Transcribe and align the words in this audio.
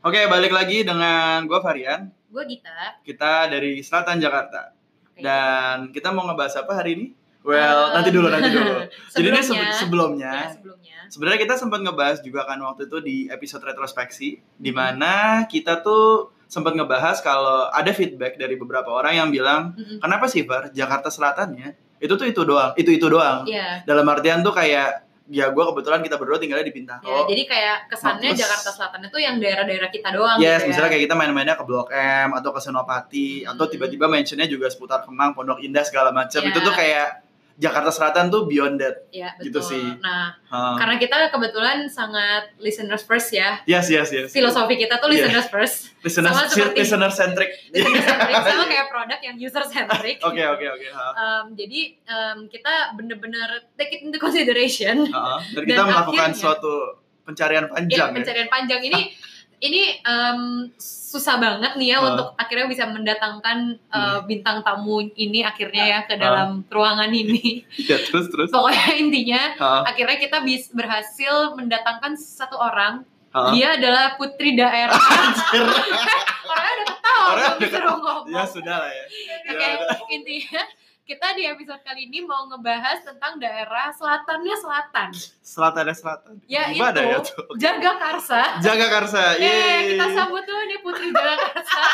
Oke, 0.00 0.20
balik 0.24 0.52
lagi 0.52 0.86
dengan 0.86 1.42
gue 1.44 1.58
Varian. 1.58 2.06
Gue 2.28 2.44
Gita. 2.46 3.02
Kita 3.02 3.50
dari 3.50 3.82
Selatan 3.82 4.16
Jakarta. 4.16 4.70
Dan 5.12 5.90
kita 5.90 6.14
mau 6.14 6.22
ngebahas 6.24 6.62
apa 6.62 6.72
hari 6.72 6.90
ini? 6.94 7.06
Well, 7.42 7.58
Eh, 7.90 7.94
nanti 7.96 8.10
dulu, 8.10 8.28
nanti 8.28 8.50
dulu. 8.52 8.86
Jadi 9.14 9.26
ini 9.26 9.40
sebelumnya, 9.40 9.42
sebe- 9.64 9.78
sebelumnya, 9.80 10.30
ya, 10.30 10.48
sebelumnya. 10.52 10.98
sebenarnya 11.08 11.40
kita 11.40 11.54
sempat 11.56 11.80
ngebahas 11.80 12.18
juga 12.20 12.44
kan 12.44 12.58
waktu 12.60 12.82
itu 12.84 12.98
di 13.00 13.16
episode 13.26 13.64
retrospeksi, 13.64 14.28
di 14.54 14.70
mana 14.70 15.12
kita 15.44 15.80
tuh 15.80 16.28
sempat 16.44 16.76
ngebahas 16.76 17.18
kalau 17.18 17.66
ada 17.68 17.88
feedback 17.90 18.36
dari 18.36 18.54
beberapa 18.54 18.92
orang 18.92 19.16
yang 19.16 19.28
bilang, 19.28 19.72
Mm-mm. 19.72 19.98
kenapa 19.98 20.28
sih 20.28 20.44
Var 20.44 20.70
Jakarta 20.70 21.08
Selatannya 21.08 21.72
itu 21.98 22.14
tuh 22.14 22.26
itu 22.26 22.42
doang, 22.44 22.76
itu 22.76 22.90
itu 22.92 23.06
doang. 23.06 23.42
Iya. 23.42 23.82
Dalam 23.82 24.04
artian 24.04 24.38
tuh 24.40 24.52
kayak 24.52 25.07
ya 25.28 25.48
gue 25.48 25.60
kebetulan 25.62 26.00
kita 26.00 26.16
berdua 26.16 26.36
tinggalnya 26.36 26.64
di 26.64 26.72
Bintaro. 26.72 27.04
Ya, 27.04 27.20
jadi 27.28 27.42
kayak 27.44 27.76
kesannya 27.88 28.32
Terus- 28.32 28.40
Jakarta 28.40 28.68
Selatan 28.70 29.00
itu 29.04 29.18
yang 29.18 29.36
daerah-daerah 29.36 29.88
kita 29.88 30.08
doang 30.10 30.36
Yes, 30.36 30.58
gitu 30.58 30.64
ya. 30.64 30.68
misalnya 30.68 30.90
kayak 30.90 31.04
kita 31.04 31.14
main-mainnya 31.14 31.54
ke 31.54 31.64
Blok 31.64 31.88
M 31.92 32.32
atau 32.32 32.50
ke 32.50 32.60
Senopati 32.60 33.28
Hmm. 33.44 33.52
atau 33.52 33.64
tiba-tiba 33.66 34.06
mentionnya 34.06 34.44
juga 34.44 34.66
seputar 34.66 35.04
Kemang, 35.04 35.32
Pondok 35.32 35.60
Indah 35.60 35.84
segala 35.84 36.10
macam. 36.10 36.40
Ya. 36.40 36.48
Itu 36.48 36.58
tuh 36.58 36.72
kayak 36.72 37.27
Jakarta 37.58 37.90
Selatan 37.90 38.30
tuh 38.30 38.46
beyond 38.46 38.78
that. 38.78 39.02
Ya, 39.10 39.34
gitu 39.36 39.58
betul. 39.58 39.66
sih. 39.66 39.84
Nah, 39.98 40.30
Huh. 40.46 40.78
karena 40.78 40.94
kita 40.96 41.26
kebetulan 41.28 41.84
sangat 41.84 42.54
listeners 42.56 43.02
first 43.02 43.28
ya. 43.28 43.58
Yes, 43.64 43.90
yes, 43.90 44.08
yes. 44.08 44.30
Filosofi 44.30 44.78
kita 44.78 44.96
tuh 44.96 45.10
Iya. 45.10 45.26
listeners 45.26 45.46
first. 45.48 45.76
Listener, 46.00 46.30
sama 46.30 46.46
seperti- 46.46 46.78
listener 46.78 47.10
centric. 47.10 47.50
Listener 47.74 48.00
centric 48.00 48.34
sama 48.38 48.64
kayak 48.64 48.86
produk 48.88 49.18
yang 49.20 49.36
user 49.36 49.64
centric. 49.64 50.16
Oke, 50.28 50.38
oke, 50.40 50.66
oke. 50.70 50.86
jadi 51.52 51.80
um, 52.06 52.38
kita 52.46 52.74
bener-bener 52.94 53.48
take 53.74 53.90
it 53.92 54.00
into 54.00 54.16
consideration 54.16 55.04
Ha. 55.04 55.42
Dan 55.52 55.66
Dan 55.66 55.68
kita 55.68 55.82
melakukan 55.84 56.30
akhirnya- 56.30 56.38
suatu 56.38 56.74
pencarian 57.22 57.64
ya 57.64 57.68
panjang 57.68 58.08
ya. 58.08 58.14
pencarian 58.14 58.48
panjang 58.48 58.80
ini 58.80 59.02
ini 59.58 59.82
em, 59.98 60.40
susah 60.78 61.34
banget 61.36 61.74
nih 61.74 61.92
ya 61.92 61.98
Uh. 61.98 62.04
untuk 62.12 62.28
akhirnya 62.34 62.66
bisa 62.66 62.84
mendatangkan 62.86 63.58
uh, 63.88 64.20
bintang 64.22 64.62
tamu 64.62 65.02
ini 65.10 65.42
akhirnya 65.42 65.84
ya 65.84 66.00
ke 66.04 66.14
Uh. 66.14 66.20
dalam 66.20 66.50
ruangan 66.66 67.10
ini. 67.10 67.64
Ya, 67.88 67.98
terus 67.98 68.28
terus. 68.28 68.48
Pokoknya 68.50 68.86
intinya 68.94 69.42
Ha. 69.56 69.70
akhirnya 69.88 70.16
kita 70.16 70.38
bis 70.40 70.70
berhasil 70.70 71.54
mendatangkan 71.54 72.14
satu 72.14 72.54
orang. 72.54 73.02
Ha. 73.28 73.50
Dia 73.50 73.74
adalah 73.74 74.14
putri 74.14 74.54
daerah. 74.54 74.94
Orangnya 76.48 76.80
udah 76.80 76.86
ketawa 76.86 77.28
belum 77.28 77.56
udah 77.60 77.82
ngomong. 77.84 78.22
Ya 78.30 78.44
sudah 78.44 78.76
lah 78.78 78.90
ya. 78.90 79.04
Oke, 79.44 79.58
Ya, 79.58 79.68
udah. 79.76 79.98
intinya 80.08 80.62
kita 81.08 81.32
di 81.32 81.48
episode 81.48 81.80
kali 81.80 82.04
ini 82.04 82.20
mau 82.20 82.44
ngebahas 82.52 83.00
tentang 83.00 83.40
daerah 83.40 83.88
selatannya 83.96 84.52
selatan. 84.60 85.08
Selatan 85.40 85.88
ya 85.88 85.94
selatan. 85.96 86.32
Ya 86.44 86.62
Gimana 86.68 87.00
itu, 87.00 87.08
ya 87.08 87.18
tuh? 87.24 87.42
Oke. 87.48 87.56
Jagakarsa. 87.64 88.42
Jaga 88.60 88.86
Karsa. 88.92 89.40
Yeay. 89.40 89.96
kita 89.96 90.04
sambut 90.12 90.44
dulu 90.44 90.62
nih 90.68 90.78
Putri 90.84 91.08
Jagakarsa. 91.08 91.84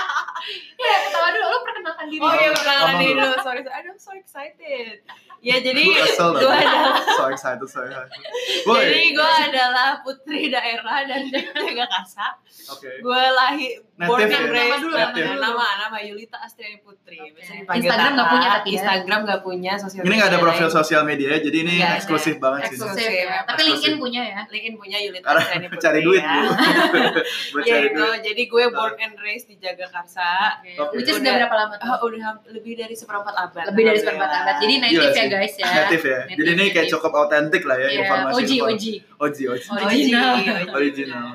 ya, 0.83 0.95
ketawa 1.07 1.29
dulu. 1.31 1.47
Lo 1.47 1.59
perkenalkan 1.63 2.07
diri. 2.11 2.23
Oh 2.27 2.33
iya, 2.35 2.51
Ngomong 2.51 2.99
diri 2.99 3.15
dulu. 3.15 3.37
Sorry, 3.39 3.61
sorry. 3.63 3.87
I'm 3.87 3.99
so 4.03 4.11
excited. 4.19 5.07
Ya 5.45 5.61
jadi 5.61 5.85
Gue 5.85 6.01
adalah 6.25 7.05
So 7.05 7.29
excited, 7.29 7.69
so 7.69 7.85
excited. 7.85 8.17
Boy. 8.65 8.81
jadi 8.81 9.03
gue 9.13 9.33
adalah 9.53 10.01
putri 10.01 10.49
daerah 10.49 11.05
dan 11.05 11.29
jaga 11.29 11.87
kasa. 11.87 12.35
Oke. 12.73 12.89
Gue 13.05 13.23
lahir 13.37 13.85
born 14.01 14.25
and 14.25 14.33
ya? 14.33 14.41
raised 14.49 14.81
Nama 14.81 14.81
dulu, 14.81 14.97
nama, 14.97 15.37
nama 15.37 15.67
nama 15.85 15.99
Yulita 16.01 16.41
Astriani 16.41 16.81
Putri. 16.81 17.21
Dipanggil 17.37 17.77
Instagram 17.77 18.11
nggak 18.17 18.25
Tata. 18.25 18.35
punya 18.35 18.49
tapi 18.57 18.71
ya? 18.73 18.81
Instagram 19.05 19.21
nggak 19.23 19.41
punya 19.43 19.73
sosial 19.77 20.01
Ini 20.01 20.15
nggak 20.15 20.27
ada 20.27 20.33
media 20.33 20.47
profil 20.49 20.65
lain. 20.65 20.75
sosial 20.75 21.03
media 21.05 21.29
ya, 21.29 21.39
jadi 21.39 21.59
ini 21.61 21.75
ada. 21.77 21.95
eksklusif 21.95 22.35
banget 22.41 22.61
sih. 22.65 22.69
Eksklusif. 22.73 22.97
Eksklusif 22.97 23.13
ya. 23.21 23.37
Tapi 23.45 23.61
Eksklusif. 23.61 23.69
LinkedIn 23.69 23.95
punya 24.01 24.23
ya. 24.25 24.41
LinkedIn 24.47 24.75
punya 24.75 24.97
Yulita 24.99 25.27
Karena 25.27 25.45
cari 25.77 26.01
duit 26.01 26.23
ya. 26.23 26.33
bu. 26.33 26.41
Ya 26.41 27.65
cari 27.69 27.87
itu, 27.87 28.01
duit. 28.01 28.21
jadi 28.23 28.43
gue 28.47 28.65
born 28.71 28.95
and 28.97 29.15
raised 29.19 29.47
di 29.47 29.57
Jagakarsa. 29.57 30.33
Oke. 30.81 30.97
Which 30.97 31.07
is 31.07 31.15
Udah- 31.15 31.23
udah 31.23 31.35
berapa 31.37 31.55
lama 31.55 31.75
tuh? 31.77 31.87
Oh, 31.87 32.09
udah 32.09 32.21
lebih 32.49 32.73
dari 32.75 32.95
seperempat 32.95 33.35
abad. 33.37 33.65
Lebih 33.69 33.83
dari 33.85 33.99
seperempat 33.99 34.31
abad. 34.33 34.55
Jadi 34.59 34.75
native 34.79 34.97
Gila 34.97 35.05
ya 35.05 35.13
sih. 35.15 35.29
guys 35.29 35.55
ya. 35.55 35.67
Native 35.69 36.05
ya. 36.05 36.19
Jadi 36.27 36.51
ini 36.51 36.65
kayak 36.67 36.75
native. 36.81 36.93
cukup 36.97 37.13
autentik 37.15 37.63
lah 37.63 37.77
ya 37.77 37.89
Iya, 37.91 38.01
informasi. 38.01 38.35
OG, 38.35 38.51
OG. 38.65 38.85
OG, 39.19 39.39
OG. 39.47 39.65
Original. 39.85 40.33
Original. 40.73 41.27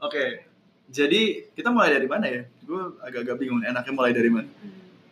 Oke. 0.00 0.24
Jadi 0.86 1.20
kita 1.52 1.68
mulai 1.68 1.90
dari 1.90 2.06
mana 2.06 2.24
ya? 2.24 2.42
Gue 2.60 2.80
agak-agak 2.98 3.36
bingung 3.36 3.60
enaknya 3.60 3.92
mulai 3.92 4.12
dari 4.12 4.30
mana. 4.30 4.48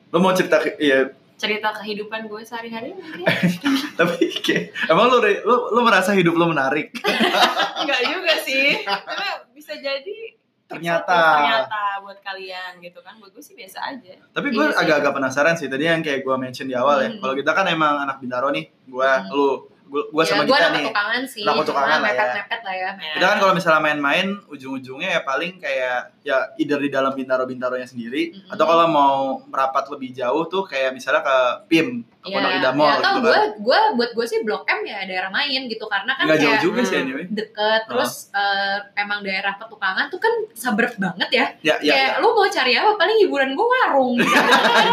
Lo 0.08 0.20
mau 0.20 0.30
cerita 0.30 0.60
iya, 0.76 1.08
Cerita 1.42 1.74
kehidupan 1.74 2.30
gue 2.30 2.46
sehari-hari 2.46 2.94
mungkin. 2.94 3.26
tapi 3.98 4.30
kayak 4.38 4.70
emang 4.86 5.10
lo 5.10 5.18
lo, 5.18 5.74
lo 5.74 5.80
merasa 5.82 6.14
hidup 6.14 6.38
lo 6.38 6.46
menarik? 6.46 6.94
Enggak 7.82 8.00
juga 8.06 8.34
sih. 8.38 8.86
Tapi 8.86 9.26
bisa 9.50 9.74
jadi 9.74 10.38
Ternyata. 10.70 11.18
ternyata 11.36 11.82
buat 12.00 12.18
kalian 12.22 12.78
gitu 12.78 13.02
kan. 13.02 13.18
Buat 13.18 13.34
gue 13.34 13.42
sih 13.42 13.52
biasa 13.52 13.78
aja. 13.82 14.14
Tapi 14.30 14.48
gue 14.48 14.64
Iya 14.64 14.78
agak-agak 14.78 15.12
penasaran 15.12 15.58
sih 15.58 15.66
tadi 15.66 15.84
yang 15.84 16.00
kayak 16.00 16.22
gue 16.22 16.34
mention 16.38 16.64
di 16.64 16.78
awal 16.78 17.02
ya. 17.02 17.10
Hmm. 17.10 17.18
Kalau 17.18 17.34
kita 17.34 17.50
kan 17.52 17.66
emang 17.68 18.00
anak 18.00 18.22
Bintaro 18.22 18.48
nih, 18.48 18.70
gue, 18.86 19.10
Hmm. 19.10 19.28
lu, 19.34 19.68
gue, 19.92 20.02
gue 20.08 20.24
sama 20.24 20.42
ya, 20.42 20.46
gue 20.46 20.56
kita 20.56 20.68
nih. 20.70 20.80
petukangan 20.82 21.22
sih. 21.22 21.42
Anak 21.42 21.54
petukangan 21.58 21.68
cuma 21.84 21.92
lah 21.92 22.00
ya. 22.00 22.14
mepet-mepet 22.16 22.60
lah 22.62 22.74
ya. 22.74 22.90
Kita 23.12 23.26
kan 23.26 23.38
kalau 23.38 23.52
misalnya 23.52 23.80
main-main, 23.82 24.26
ujung-ujungnya 24.46 25.08
ya 25.10 25.20
paling 25.22 25.52
kayak 25.56 25.98
ya 26.22 26.36
either 26.56 26.78
di 26.78 26.88
dalam 26.88 27.12
Bintaro-Bintaronya 27.12 27.84
sendiri, 27.84 28.22
Mhm. 28.32 28.48
atau 28.48 28.64
kalau 28.64 28.86
mau 28.88 29.16
merapat 29.44 29.84
lebih 29.88 30.14
jauh 30.14 30.46
tuh 30.46 30.64
kayak 30.64 30.90
misalnya 30.90 31.20
ke 31.20 31.36
PIM, 31.68 31.88
ke 32.16 32.24
Ya, 32.24 32.32
Pondok 32.32 32.52
Indah 32.52 32.72
Mall 32.72 32.88
ya, 32.88 32.94
atau 32.96 33.12
gitu 33.12 33.20
gue, 33.20 33.34
kan. 33.34 33.46
gue 33.58 33.78
buat 33.92 34.10
gue 34.12 34.26
sih 34.26 34.38
Blok 34.40 34.62
M 34.64 34.80
ya 34.82 35.02
daerah 35.02 35.28
main 35.28 35.60
gitu 35.66 35.84
karena 35.84 36.14
kan 36.14 36.24
Nggak 36.24 36.38
jauh 36.38 36.48
kayak 36.48 36.62
juga 36.62 36.80
sih 36.80 36.94
hmm, 36.94 37.04
anyway. 37.04 37.24
deket 37.28 37.80
terus 37.84 38.12
eh, 38.32 38.78
emang 38.96 39.20
daerah 39.20 39.52
petukangan 39.52 40.06
tuh 40.06 40.18
kan 40.18 40.30
suburb 40.52 40.94
banget 40.96 41.28
ya 41.32 41.46
Ya, 41.60 41.74
ya, 41.80 41.92
kayak 41.92 42.12
lu 42.18 42.30
mau 42.30 42.46
cari 42.46 42.72
apa 42.72 42.94
paling 42.94 43.16
hiburan 43.18 43.50
gue 43.52 43.66
warung 43.68 44.14
gitu. 44.14 44.30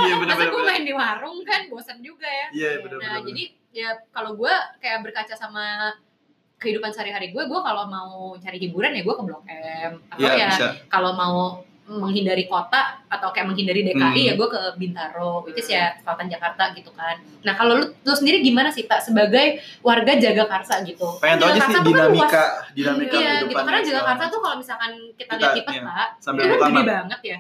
Iya, 0.02 0.16
masa 0.18 0.20
bener-bener. 0.20 0.50
gue 0.50 0.64
main 0.66 0.84
di 0.84 0.92
warung 0.92 1.38
kan 1.44 1.62
bosan 1.66 2.02
juga 2.02 2.26
ya 2.26 2.48
Iya, 2.52 2.70
nah 2.72 2.82
bener-bener. 2.82 3.22
jadi 3.30 3.44
ya 3.80 3.90
kalau 4.12 4.36
gue 4.36 4.52
kayak 4.84 5.00
berkaca 5.00 5.32
sama 5.34 5.96
kehidupan 6.60 6.92
sehari-hari 6.92 7.32
gue 7.32 7.44
gue 7.48 7.60
kalau 7.64 7.88
mau 7.88 8.36
cari 8.36 8.60
hiburan 8.60 8.92
ya 8.92 9.02
gue 9.08 9.16
ke 9.16 9.24
Blok 9.24 9.48
M 9.48 10.04
atau 10.12 10.20
Iya, 10.20 10.34
ya 10.36 10.50
kalau 10.92 11.16
mau 11.16 11.64
menghindari 11.90 12.46
kota 12.46 13.02
atau 13.10 13.34
kayak 13.34 13.50
menghindari 13.50 13.82
DKI 13.82 13.98
Hmm. 13.98 14.28
ya 14.30 14.34
gue 14.38 14.46
ke 14.46 14.62
Bintaro, 14.78 15.42
which 15.42 15.58
is 15.58 15.66
ya 15.74 15.98
selatan 16.06 16.30
Jakarta 16.30 16.70
gitu 16.78 16.94
kan. 16.94 17.18
Nah 17.42 17.58
kalau 17.58 17.82
lu, 17.82 17.86
lu 18.06 18.14
sendiri 18.14 18.46
gimana 18.46 18.70
sih 18.70 18.86
tak 18.86 19.02
sebagai 19.02 19.58
warga 19.82 20.14
Jagakarsa 20.14 20.86
gitu? 20.86 21.18
Pengen 21.18 21.42
tahu 21.42 21.50
aja 21.50 21.60
sih 21.66 21.74
tuh 21.74 21.82
kan 21.82 21.86
dinamika, 21.90 22.14
luas. 22.14 22.76
dinamika 22.78 23.18
Iya 23.18 23.34
gitu 23.42 23.58
karena 23.58 23.82
Jagakarsa 23.82 24.24
tuh 24.30 24.38
kalau 24.38 24.56
misalkan 24.62 24.92
kita, 25.18 25.34
Kita, 25.34 25.42
lihat 25.42 25.50
di 25.58 25.62
iya. 25.66 25.82
peta 25.82 26.02
Sambil 26.22 26.42
itu 26.46 26.56
kan 26.62 26.70
gede 26.70 26.84
banget 26.86 27.22
ya 27.26 27.38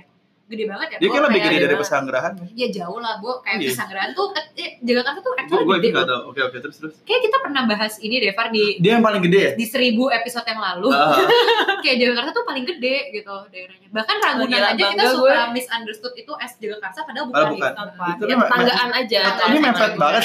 gede 0.50 0.66
banget 0.66 0.88
ya 0.90 0.98
Dia 0.98 1.10
kan 1.10 1.22
lebih 1.24 1.42
gede 1.42 1.58
dari 1.62 1.76
pesanggerahan. 1.76 2.34
ya 2.52 2.68
jauh 2.68 2.98
lah 2.98 3.14
bu 3.18 3.38
kayak 3.40 3.56
Oh, 3.56 3.62
iya. 3.62 3.70
Pesanggerahan 3.70 4.10
tuh 4.12 4.26
eh, 4.56 4.72
Jagakarsa 4.82 5.20
tuh 5.20 5.30
Gue 5.30 5.40
actually 5.40 5.64
gue 5.64 5.78
gede 5.80 5.90
loh 5.92 6.04
tahu. 6.04 6.22
Oke 6.28 6.42
oke 6.44 6.58
terus 6.60 6.76
terus. 6.76 6.94
kayak 7.02 7.22
kita 7.22 7.38
pernah 7.40 7.64
bahas 7.64 7.94
ini 7.98 8.16
deh 8.18 8.32
Far 8.32 8.50
di 8.50 8.64
Dia 8.78 8.92
yang 8.92 9.04
paling 9.04 9.22
gede 9.22 9.40
ya? 9.40 9.52
di 9.54 9.64
seribu 9.64 10.10
episode 10.10 10.44
yang 10.44 10.58
lalu 10.60 10.90
Ah, 10.90 11.14
kayak 11.84 11.96
Jagakarsa 11.98 12.30
tuh 12.32 12.44
paling 12.44 12.66
gede 12.66 12.96
gitu 13.14 13.36
daerahnya 13.48 13.88
bahkan 13.90 14.16
Ragunan 14.18 14.50
gila, 14.52 14.68
aja 14.72 14.86
kita 14.88 15.04
suka 15.08 15.22
gue. 15.22 15.54
misunderstood 15.54 16.14
itu 16.16 16.32
as 16.36 16.52
Jagakarsa 16.56 17.00
padahal 17.02 17.26
bukan, 17.26 17.38
Padahal 17.40 17.54
bukan. 17.56 17.74
gitu. 18.10 18.20
Itu 18.20 18.24
Ya, 18.26 18.36
tetanggaan 18.40 18.90
aja. 18.92 19.20
Ini 19.20 19.30
Tetanggaan 19.30 19.62
mepet 19.64 19.94
banget. 19.96 20.24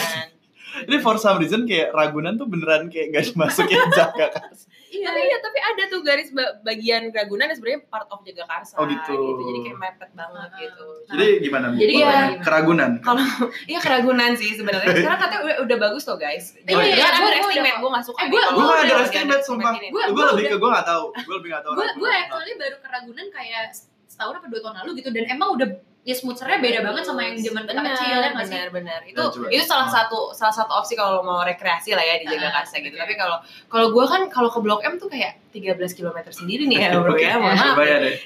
Ini 0.76 0.96
for 0.98 1.14
some 1.16 1.36
reason 1.36 1.62
kayak 1.62 1.90
Ragunan 1.90 2.34
tuh 2.34 2.44
beneran 2.44 2.86
kayak 2.86 3.10
gak 3.10 3.24
dimasukin 3.28 3.78
Jakarta. 3.88 4.42
iya 4.90 5.06
Tapi 5.06 5.20
ya, 5.24 5.36
tapi 5.38 5.58
ada 5.60 5.82
tuh 5.86 6.00
garis 6.00 6.30
ba- 6.30 6.58
bagian 6.60 7.08
Ragunan 7.08 7.46
yang 7.46 7.54
sebenarnya 7.54 7.82
part 7.84 8.06
of 8.08 8.20
Jagakarsa. 8.20 8.74
Oh, 8.74 8.84
gitu. 8.84 9.14
Jadi 9.40 9.58
kayak 9.62 9.78
mepet 9.78 10.10
banget 10.12 10.48
Ah. 10.48 10.58
gitu. 10.58 10.86
Jadi 11.08 11.26
gimana? 11.40 11.66
Jadi 11.72 11.94
ya, 11.96 12.14
keragunan. 12.38 12.90
Kalau 12.98 13.22
iya 13.70 13.78
keragunan 13.78 14.30
sih 14.32 14.50
sebenarnya. 14.52 14.90
Sekarang 14.98 15.20
katanya 15.20 15.40
udah, 15.42 15.56
udah 15.62 15.76
bagus 15.80 16.02
tuh 16.02 16.16
guys. 16.16 16.54
Iya, 16.60 16.74
iya, 16.90 17.06
gua- 17.12 17.22
underestimate. 17.22 17.76
gua 17.76 17.80
Gue 17.80 17.90
gak 17.92 18.04
suka. 18.04 18.18
Eh, 18.18 18.28
gua- 18.28 18.42
kalau 18.44 18.56
Gue 18.56 18.66
gak 18.66 18.82
ada 18.84 18.94
estimate 19.00 19.42
sumpah. 19.42 19.72
Gue 19.88 20.24
lebih 20.32 20.44
ke 20.48 20.56
gue 20.56 20.70
gak 20.72 20.86
tahu. 20.86 21.04
Gue 21.16 21.34
lebih 21.38 21.50
gak 21.50 21.62
tahu. 21.62 21.72
gue 21.74 21.86
gue 21.94 22.10
actually 22.12 22.54
baru 22.56 22.76
ke 22.76 22.88
Ragunan 22.88 23.26
kayak 23.30 23.64
setahun 24.04 24.34
apa 24.36 24.46
dua 24.46 24.60
tahun 24.60 24.76
lalu 24.80 24.90
gitu 24.96 25.10
dan 25.10 25.24
emang 25.28 25.48
udah 25.52 25.68
ya 26.04 26.12
smooth-nya 26.12 26.60
beda 26.60 26.84
banget 26.84 27.00
sama 27.02 27.24
yang 27.24 27.32
zaman 27.34 27.64
kita 27.64 27.80
kecil 27.80 28.04
ya 28.12 28.28
nggak 28.28 28.44
sih? 28.44 28.52
benar, 28.52 28.68
benar. 28.70 29.00
Itu 29.08 29.22
itu 29.48 29.64
salah 29.64 29.88
satu 29.88 30.30
salah 30.30 30.52
satu 30.52 30.76
opsi 30.76 30.92
kalau 30.92 31.24
mau 31.24 31.40
rekreasi 31.40 31.96
lah 31.96 32.04
ya 32.04 32.20
di 32.20 32.28
Ah, 32.28 32.36
Jagakarsa 32.36 32.76
gitu. 32.78 32.92
Tapi 32.92 33.16
kalau 33.16 33.40
kalau 33.66 33.88
gue 33.88 34.04
kan 34.04 34.28
kalau 34.28 34.52
ke 34.52 34.60
Blok 34.60 34.84
M 34.84 35.00
tuh 35.00 35.08
kayak 35.08 35.40
13 35.50 35.80
km 35.96 36.18
sendiri 36.28 36.68
nih 36.68 36.76
ya 36.76 36.88
bro 36.94 37.08
Oke. 37.08 37.24
ya. 37.24 37.40
Mohon 37.40 37.56
maaf. 37.56 37.76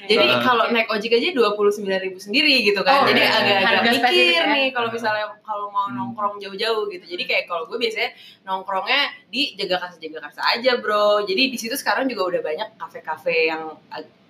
Jadi 0.04 0.26
Ah. 0.26 0.42
kalau 0.42 0.64
naik 0.68 0.90
ojek 0.90 1.12
aja 1.12 1.30
dua 1.30 1.54
puluh 1.54 1.70
sembilan 1.70 2.02
ribu 2.02 2.18
sendiri 2.18 2.50
gitu 2.62 2.82
kan. 2.82 2.98
Oh, 2.98 3.06
Jadi 3.06 3.22
iya. 3.22 3.30
agak-agak 3.30 3.82
mikir 4.02 4.26
ya. 4.34 4.44
nih 4.50 4.66
kalau 4.74 4.88
misalnya 4.90 5.26
kalau 5.40 5.70
mau 5.70 5.86
Hmm. 5.86 5.94
nongkrong 5.96 6.42
jauh-jauh 6.42 6.90
gitu. 6.90 7.04
Jadi 7.06 7.22
kayak 7.24 7.44
kalau 7.46 7.62
gue 7.64 7.78
biasanya 7.78 8.10
nongkrongnya 8.42 9.00
di 9.30 9.54
Jagakarsa 9.54 9.96
Jagakarsa 9.96 10.42
aja 10.42 10.76
bro. 10.76 11.22
Jadi 11.22 11.46
di 11.46 11.56
situ 11.56 11.72
sekarang 11.72 12.10
juga 12.10 12.26
udah 12.26 12.42
banyak 12.42 12.68
kafe-kafe 12.74 13.48
yang 13.48 13.70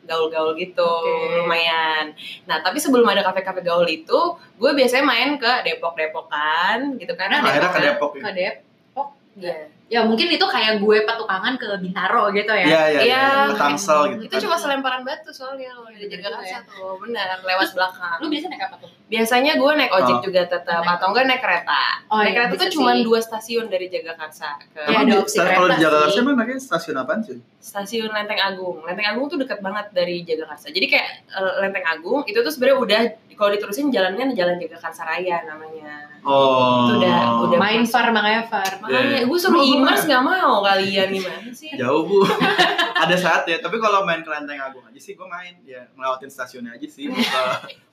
gaul-gaul 0.09 0.57
gitu 0.57 0.81
Oke. 0.81 1.39
lumayan. 1.39 2.17
Nah 2.45 2.59
tapi 2.59 2.77
sebelum 2.77 3.05
ada 3.05 3.21
kafe-kafe 3.23 3.61
gaul 3.61 3.85
itu, 3.85 4.19
gue 4.55 4.71
biasanya 4.73 5.05
main 5.05 5.37
ke 5.37 5.53
Depok-Depokan 5.63 6.97
gitu 6.97 7.13
karena 7.13 7.39
Akhirnya 7.39 7.69
ke 7.69 7.75
kan- 7.75 7.85
Depok 7.85 8.13
ya. 8.13 8.23
Ke 8.23 8.31
Depok 8.33 9.09
Iya. 9.39 9.55
ya 9.89 10.01
mungkin 10.03 10.27
itu 10.29 10.43
kayak 10.43 10.79
gue 10.79 10.99
petukangan 11.01 11.55
ke 11.55 11.69
Bintaro 11.79 12.27
gitu 12.29 12.51
ya. 12.51 12.67
Iya, 12.67 12.67
iya, 12.67 12.83
iya. 12.91 13.01
Iya. 13.07 13.25
Ke 13.47 13.55
Tangsel 13.57 14.01
gitu. 14.11 14.23
Itu 14.25 14.35
kan. 14.35 14.43
cuma 14.43 14.57
selemparan 14.59 15.01
batu 15.01 15.31
soalnya 15.31 15.71
dari 15.87 16.05
Bener 16.05 16.19
Jakarta 16.19 16.39
juga 16.39 16.51
ya. 16.51 16.61
tuh, 16.67 16.93
benar 16.99 17.39
lewat 17.41 17.69
belakang. 17.71 18.19
Lu 18.19 18.27
biasa 18.27 18.47
naik 18.49 18.63
apa 18.65 18.77
tuh? 18.77 18.91
Biasanya 19.07 19.53
gue 19.55 19.73
naik 19.73 19.93
ojek 19.95 20.13
Oh. 20.13 20.21
juga 20.21 20.43
tetap 20.45 20.83
Naik 20.83 20.93
atau 20.93 21.07
enggak 21.09 21.25
naik 21.25 21.41
kereta. 21.41 21.83
Oh, 22.05 22.19
naik 22.19 22.27
iya, 22.27 22.37
kereta 22.37 22.55
tuh 22.59 22.71
cuma 22.75 22.91
dua 22.99 23.19
stasiun 23.19 23.67
dari 23.67 23.87
Jagakarsa 23.87 24.49
ke 24.67 24.81
Iya, 24.83 24.91
Emang 24.91 25.01
ada 25.01 25.09
di- 25.09 25.19
opsi 25.19 25.37
kalau 25.39 25.47
di 25.47 25.55
kereta 25.55 25.79
Jakarta 25.81 26.09
sih. 26.11 26.19
emang 26.19 26.35
namanya 26.35 26.59
stasiun 26.59 26.97
apaan 26.99 27.21
sih? 27.23 27.39
Stasiun 27.59 28.09
Lenteng 28.09 28.39
Agung. 28.39 28.81
Lenteng 28.81 29.09
Agung 29.09 29.27
tuh 29.27 29.37
dekat 29.37 29.59
banget 29.59 29.91
dari 29.91 30.23
Jagakarsa. 30.23 30.69
Jadi 30.69 30.87
kayak 30.87 31.09
eh, 31.29 31.53
Lenteng 31.61 31.85
Agung 31.85 32.23
itu 32.23 32.39
tuh 32.39 32.49
sebenarnya 32.49 32.79
udah 32.79 33.01
kalau 33.35 33.51
diterusin 33.51 33.89
jalannya 33.89 34.31
jalan 34.33 34.57
Jagakarsa 34.57 35.03
Raya 35.03 35.43
namanya. 35.45 36.07
Oh. 36.21 36.87
Itu 36.87 36.93
udah- 36.99 37.27
udah 37.45 37.59
Main 37.59 37.83
far 37.83 38.11
makanya 38.11 38.43
far. 38.45 38.67
Makanya 38.79 39.19
Iya. 39.19 39.27
gue 39.27 39.39
suruh 39.39 39.55
Lu 39.55 39.63
gimana? 39.65 39.91
imers 39.91 40.03
nggak 40.05 40.23
mau 40.25 40.55
kalian 40.61 41.09
gimana 41.09 41.51
sih? 41.51 41.71
Jauh 41.75 42.03
bu. 42.03 42.19
Ada 43.03 43.15
saat 43.15 43.43
ya. 43.45 43.59
Tapi 43.59 43.79
kalau 43.79 44.03
main 44.03 44.21
ke 44.21 44.29
Lenteng 44.29 44.59
Agung 44.59 44.83
aja 44.83 44.97
sih, 44.97 45.15
gue 45.15 45.27
main 45.27 45.55
ya 45.63 45.87
ngelewatin 45.93 46.27
stasiunnya 46.27 46.73
aja 46.73 46.87
sih. 46.87 47.07
Ke 47.07 47.19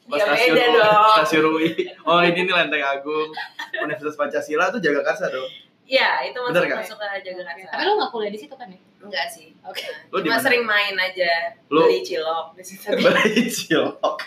Ya, 0.07 0.21
stasiun 0.21 0.53
beda 0.53 0.69
dong. 0.77 1.13
stasiun 1.17 1.43
UI. 1.47 1.69
Oh 2.03 2.21
ini 2.21 2.39
nih 2.39 2.53
Lenteng 2.55 2.81
Agung. 2.83 3.29
Universitas 3.75 4.13
Pancasila 4.15 4.69
tuh 4.69 4.77
Jagakarsa 4.77 5.25
dong. 5.27 5.49
Iya, 5.85 6.25
itu 6.25 6.37
masuk 6.39 6.57
Bener 6.57 6.81
masuk 6.81 6.97
ke 6.97 7.07
Jagakarsa. 7.23 7.69
Tapi 7.69 7.81
lu 7.83 7.93
gak 7.95 8.09
kuliah 8.09 8.29
di 8.29 8.37
situ 8.37 8.53
kan 8.53 8.65
ya? 8.65 8.77
Enggak 9.05 9.27
sih. 9.27 9.53
Oke. 9.61 9.85
Lu 10.09 10.19
di 10.19 10.27
Cuma 10.27 10.37
mana? 10.37 10.45
sering 10.45 10.63
main 10.63 10.95
aja 10.95 11.31
Lu- 11.69 11.85
beli 11.85 12.01
cilok 12.01 12.47
di 12.53 12.63
situ. 12.63 12.85
Beli 13.01 13.45
cilok. 13.47 14.17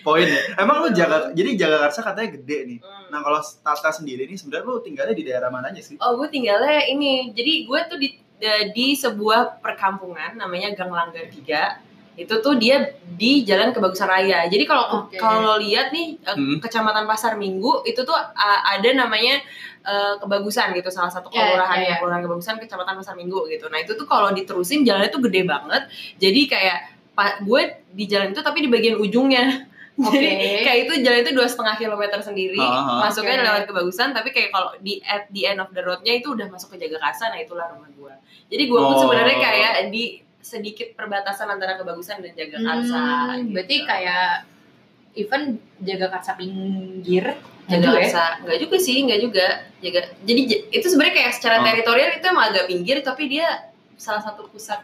Poin 0.00 0.24
ya. 0.24 0.40
Emang 0.56 0.84
lu 0.84 0.88
jaga 0.90 1.32
jadi 1.32 1.56
Jagakarsa 1.56 2.00
katanya 2.02 2.36
gede 2.36 2.58
nih. 2.66 2.78
Hmm. 2.78 3.08
Nah 3.08 3.20
kalau 3.20 3.40
Tata 3.40 3.90
sendiri 3.90 4.24
nih 4.24 4.36
sebenarnya 4.36 4.64
lu 4.64 4.80
tinggalnya 4.80 5.14
di 5.14 5.24
daerah 5.24 5.48
mana 5.48 5.68
aja 5.68 5.80
sih? 5.80 5.96
Oh, 5.96 6.16
gue 6.16 6.28
tinggalnya 6.28 6.84
ini. 6.86 7.32
Jadi 7.32 7.64
gue 7.64 7.80
tuh 7.86 7.96
di 7.96 8.08
de- 8.36 8.68
di 8.70 8.92
sebuah 8.92 9.60
perkampungan 9.60 10.36
namanya 10.36 10.72
Gang 10.72 10.92
Langgar 10.92 11.24
3. 11.24 11.89
Itu 12.14 12.38
tuh 12.38 12.54
dia 12.54 12.76
di 13.00 13.42
Jalan 13.42 13.70
Kebagusan 13.70 14.06
Raya. 14.06 14.44
Jadi 14.46 14.64
kalau 14.64 15.06
Oke. 15.06 15.16
kalau 15.16 15.56
lihat 15.56 15.90
nih 15.90 16.16
eh, 16.16 16.34
Hmm. 16.34 16.58
Kecamatan 16.58 17.04
Pasar 17.04 17.34
Minggu 17.34 17.82
itu 17.82 18.00
tuh 18.00 18.16
ada 18.36 18.88
namanya 18.92 19.40
eh, 19.80 20.14
Kebagusan 20.16 20.72
gitu 20.72 20.88
salah 20.88 21.08
satu 21.08 21.30
Ya, 21.30 21.54
kelurahan 21.54 21.78
ya, 21.78 21.86
ya. 21.86 21.94
kelurahan 21.98 22.22
Kebagusan 22.22 22.56
Kecamatan 22.58 22.94
Pasar 22.96 23.14
Minggu 23.14 23.48
gitu. 23.48 23.68
Nah, 23.68 23.78
itu 23.78 23.94
tuh 23.94 24.04
kalau 24.04 24.30
diterusin 24.30 24.82
jalannya 24.82 25.08
tuh 25.08 25.22
gede 25.22 25.42
banget. 25.44 25.82
Jadi 26.16 26.40
kayak 26.46 26.78
gue 27.44 27.62
di 27.92 28.04
jalan 28.04 28.32
itu 28.32 28.40
tapi 28.40 28.64
di 28.64 28.68
bagian 28.68 28.96
ujungnya. 28.96 29.68
Oke. 30.00 30.16
Jadi 30.16 30.36
kayak 30.64 30.78
itu 30.88 30.92
jalan 31.04 31.18
itu 31.20 31.32
dua 31.32 31.44
setengah 31.44 31.76
kilometer 31.76 32.16
sendiri, 32.18 32.56
ah. 32.56 33.04
masuknya 33.04 33.36
Oke. 33.36 33.44
lewat 33.44 33.62
kebagusan. 33.68 34.16
Tapi 34.16 34.32
kayak 34.32 34.48
kalau 34.48 34.72
di 34.80 34.96
at 35.04 35.28
the 35.28 35.44
end 35.44 35.60
of 35.60 35.68
the 35.70 35.84
roadnya 35.84 36.16
itu 36.16 36.32
udah 36.32 36.48
masuk 36.48 36.72
ke 36.72 36.80
Jagakarsa, 36.80 37.28
nah 37.28 37.36
itulah 37.36 37.68
rumah 37.68 37.88
gue. 37.90 38.14
Jadi 38.48 38.62
gue 38.64 38.80
pun 38.80 38.96
Oh. 38.96 39.00
sebenarnya 39.04 39.36
kayak 39.36 39.72
di 39.92 40.24
sedikit 40.40 40.92
perbatasan 40.92 41.46
antara 41.46 41.76
kebagusan 41.76 42.20
dan 42.20 42.32
Jagakarsa. 42.32 42.96
Hmm, 42.96 43.44
gitu. 43.44 43.52
Berarti 43.52 43.76
kayak 43.84 44.28
even 45.12 45.42
jaga 45.78 46.06
karsa 46.08 46.32
pinggir 46.34 47.24
nggak 47.66 47.78
juga 47.78 47.90
ya? 47.92 48.02
Jagakarsa 48.02 48.24
enggak 48.40 48.58
juga 48.58 48.76
sih, 48.78 48.96
enggak 48.98 49.20
juga. 49.20 49.46
Jaga. 49.78 50.00
Jadi 50.22 50.40
itu 50.70 50.86
sebenarnya 50.86 51.14
kayak 51.16 51.32
secara 51.34 51.56
Oh. 51.58 51.64
teritorial 51.64 52.10
itu 52.12 52.26
emang 52.26 52.46
agak 52.48 52.64
pinggir, 52.66 52.96
tapi 53.00 53.22
dia 53.26 53.46
salah 53.94 54.20
satu 54.20 54.48
pusat 54.48 54.80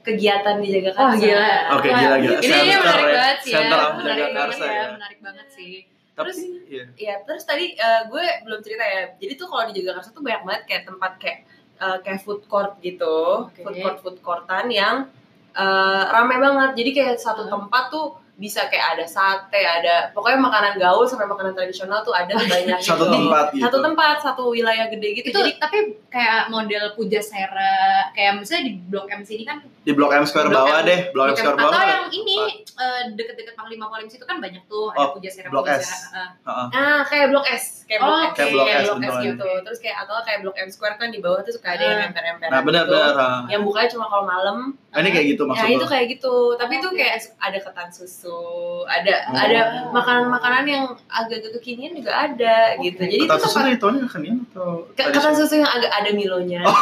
kegiatan 0.00 0.56
di 0.58 0.68
Jagakarsa. 0.70 1.06
Oh 1.06 1.14
gila. 1.14 1.50
Oke, 1.76 1.88
Wah, 1.88 1.98
gila, 1.98 2.16
gila. 2.18 2.36
Ini 2.38 2.46
Center 2.46 2.78
menarik 2.78 3.04
ya. 3.04 3.14
banget 3.14 3.38
sih 3.38 3.52
ya. 3.52 3.60
Menarik 3.60 3.96
banget 3.96 4.16
Jagakarsa 4.16 4.64
ya. 4.64 4.72
ya. 4.72 4.86
Menarik 4.94 5.18
banget 5.20 5.46
sih. 5.50 5.72
Tapi 6.16 6.24
Terus- 6.24 6.40
iya. 6.66 6.84
Iya, 6.96 7.14
terus 7.22 7.42
tadi 7.44 7.66
eh, 7.74 8.00
gue 8.08 8.24
belum 8.42 8.60
cerita 8.62 8.80
ya. 8.82 9.02
Jadi 9.18 9.32
tuh 9.34 9.46
kalau 9.46 9.62
di 9.66 9.72
Jagakarsa 9.76 10.10
tuh 10.10 10.22
banyak 10.22 10.42
banget 10.42 10.62
kayak 10.64 10.82
tempat 10.84 11.12
kayak 11.18 11.38
eh, 11.76 11.98
kayak 12.04 12.20
food 12.24 12.42
court 12.48 12.80
gitu, 12.80 13.48
Oke. 13.48 13.62
food 13.62 13.76
court 13.80 13.98
food 14.02 14.18
courtan 14.24 14.66
yang 14.72 15.08
eh, 15.56 16.02
rame 16.12 16.36
banget. 16.40 16.70
Jadi 16.76 16.90
kayak 16.92 17.16
satu 17.20 17.48
tempat 17.48 17.92
tuh 17.92 18.25
bisa 18.36 18.68
kayak 18.68 18.86
ada 18.92 19.04
sate, 19.04 19.56
ada 19.58 20.12
pokoknya 20.12 20.36
makanan 20.38 20.76
gaul 20.76 21.02
sampai 21.02 21.24
makanan 21.24 21.52
tradisional 21.52 22.00
tuh 22.00 22.12
ada 22.12 22.36
banyak 22.52 22.76
Satu 22.78 23.02
gitu. 23.02 23.16
tempat 23.16 23.44
gitu. 23.50 23.64
Satu 23.64 23.78
tempat, 23.80 24.16
satu 24.20 24.42
wilayah 24.46 24.86
gede 24.86 25.08
gitu. 25.14 25.26
Itu 25.26 25.38
Jadi 25.38 25.52
tapi 25.56 25.78
kayak 26.06 26.48
model 26.48 26.92
Puja 26.92 27.16
Sera 27.18 27.80
kayak 28.10 28.36
misalnya 28.36 28.64
di 28.66 28.72
Blok 28.82 29.08
M 29.08 29.20
sini 29.20 29.40
kan 29.42 29.64
Di 29.78 29.90
Blok 29.90 30.10
M 30.10 30.22
Square 30.22 30.48
Blok 30.48 30.62
bawah 30.62 30.80
M. 30.80 30.84
deh, 30.84 30.98
Blok 31.10 31.26
M 31.26 31.30
M- 31.30 31.38
Square 31.38 31.56
bawah. 31.56 31.72
atau 31.72 31.84
yang 31.86 32.04
ini 32.10 32.36
eh, 32.60 33.02
deket-deket 33.10 33.54
Panglima 33.54 33.86
Polim 33.86 34.04
situ 34.06 34.22
kan 34.22 34.36
banyak 34.36 34.60
tuh 34.64 34.86
Oh, 34.86 34.92
ada 34.92 35.06
Puja 35.10 35.30
Sera 35.30 35.48
Blok 35.48 35.64
Puja 35.64 35.78
S. 35.78 35.88
Sera. 35.88 35.96
Heeh. 36.12 36.30
Heeh. 36.44 36.66
ah 36.74 37.00
kayak 37.02 37.26
blok 37.30 37.46
S, 37.46 37.64
kayak 37.84 38.00
blok 38.00 38.12
Oh, 38.12 38.20
S, 38.22 38.32
kayak 38.34 38.50
Blok 38.50 38.66
S, 38.66 38.76
blok 38.82 38.96
S 38.96 39.00
beneran. 39.00 39.24
gitu. 39.24 39.48
Terus 39.62 39.78
kayak 39.80 39.96
atau 39.98 40.14
kayak 40.22 40.38
blok 40.40 40.56
M 40.58 40.68
Square 40.68 40.96
kan 40.96 41.08
di 41.08 41.18
bawah 41.18 41.40
tuh 41.40 41.52
suka 41.52 41.68
ada 41.70 41.82
yang 41.82 41.98
Ah. 41.98 42.06
emper-emperan 42.06 42.50
Nah, 42.50 42.60
benar 42.60 42.84
gitu. 42.84 42.92
benar. 42.92 43.14
ah. 43.16 43.40
Yang 43.46 43.62
bukanya 43.64 43.88
cuma 43.90 44.04
kalau 44.06 44.24
malam 44.24 44.56
Ah, 44.96 45.02
ini 45.02 45.10
kayak 45.10 45.26
gitu 45.28 45.42
Ya 45.42 45.48
maksudnya. 45.52 45.76
itu 45.76 45.86
kayak 45.86 46.06
gitu, 46.08 46.34
tapi 46.56 46.72
itu 46.74 46.88
kayak 46.90 47.14
ada 47.36 47.58
ketan 47.60 47.88
susu, 47.90 48.40
ada 48.82 49.14
Oh. 49.26 49.36
ada 49.36 49.60
makanan-makanan 49.90 50.64
yang 50.64 50.84
agak-agak 51.06 51.52
kekinian 51.54 51.92
juga 51.92 52.16
ada 52.16 52.72
Oke. 52.74 52.88
gitu. 52.88 53.00
Jadi 53.04 53.16
Ketan 53.20 53.36
itu 53.36 53.44
susu 53.44 53.52
tempat 53.54 53.70
itu 53.70 53.86
kekinian 54.02 54.36
atau 54.46 54.70
ke- 54.90 55.10
ketan 55.10 55.34
susu 55.34 55.54
yang 55.54 55.68
agak 55.68 55.92
ada 55.92 56.10
milonya. 56.10 56.60
Oh, 56.62 56.72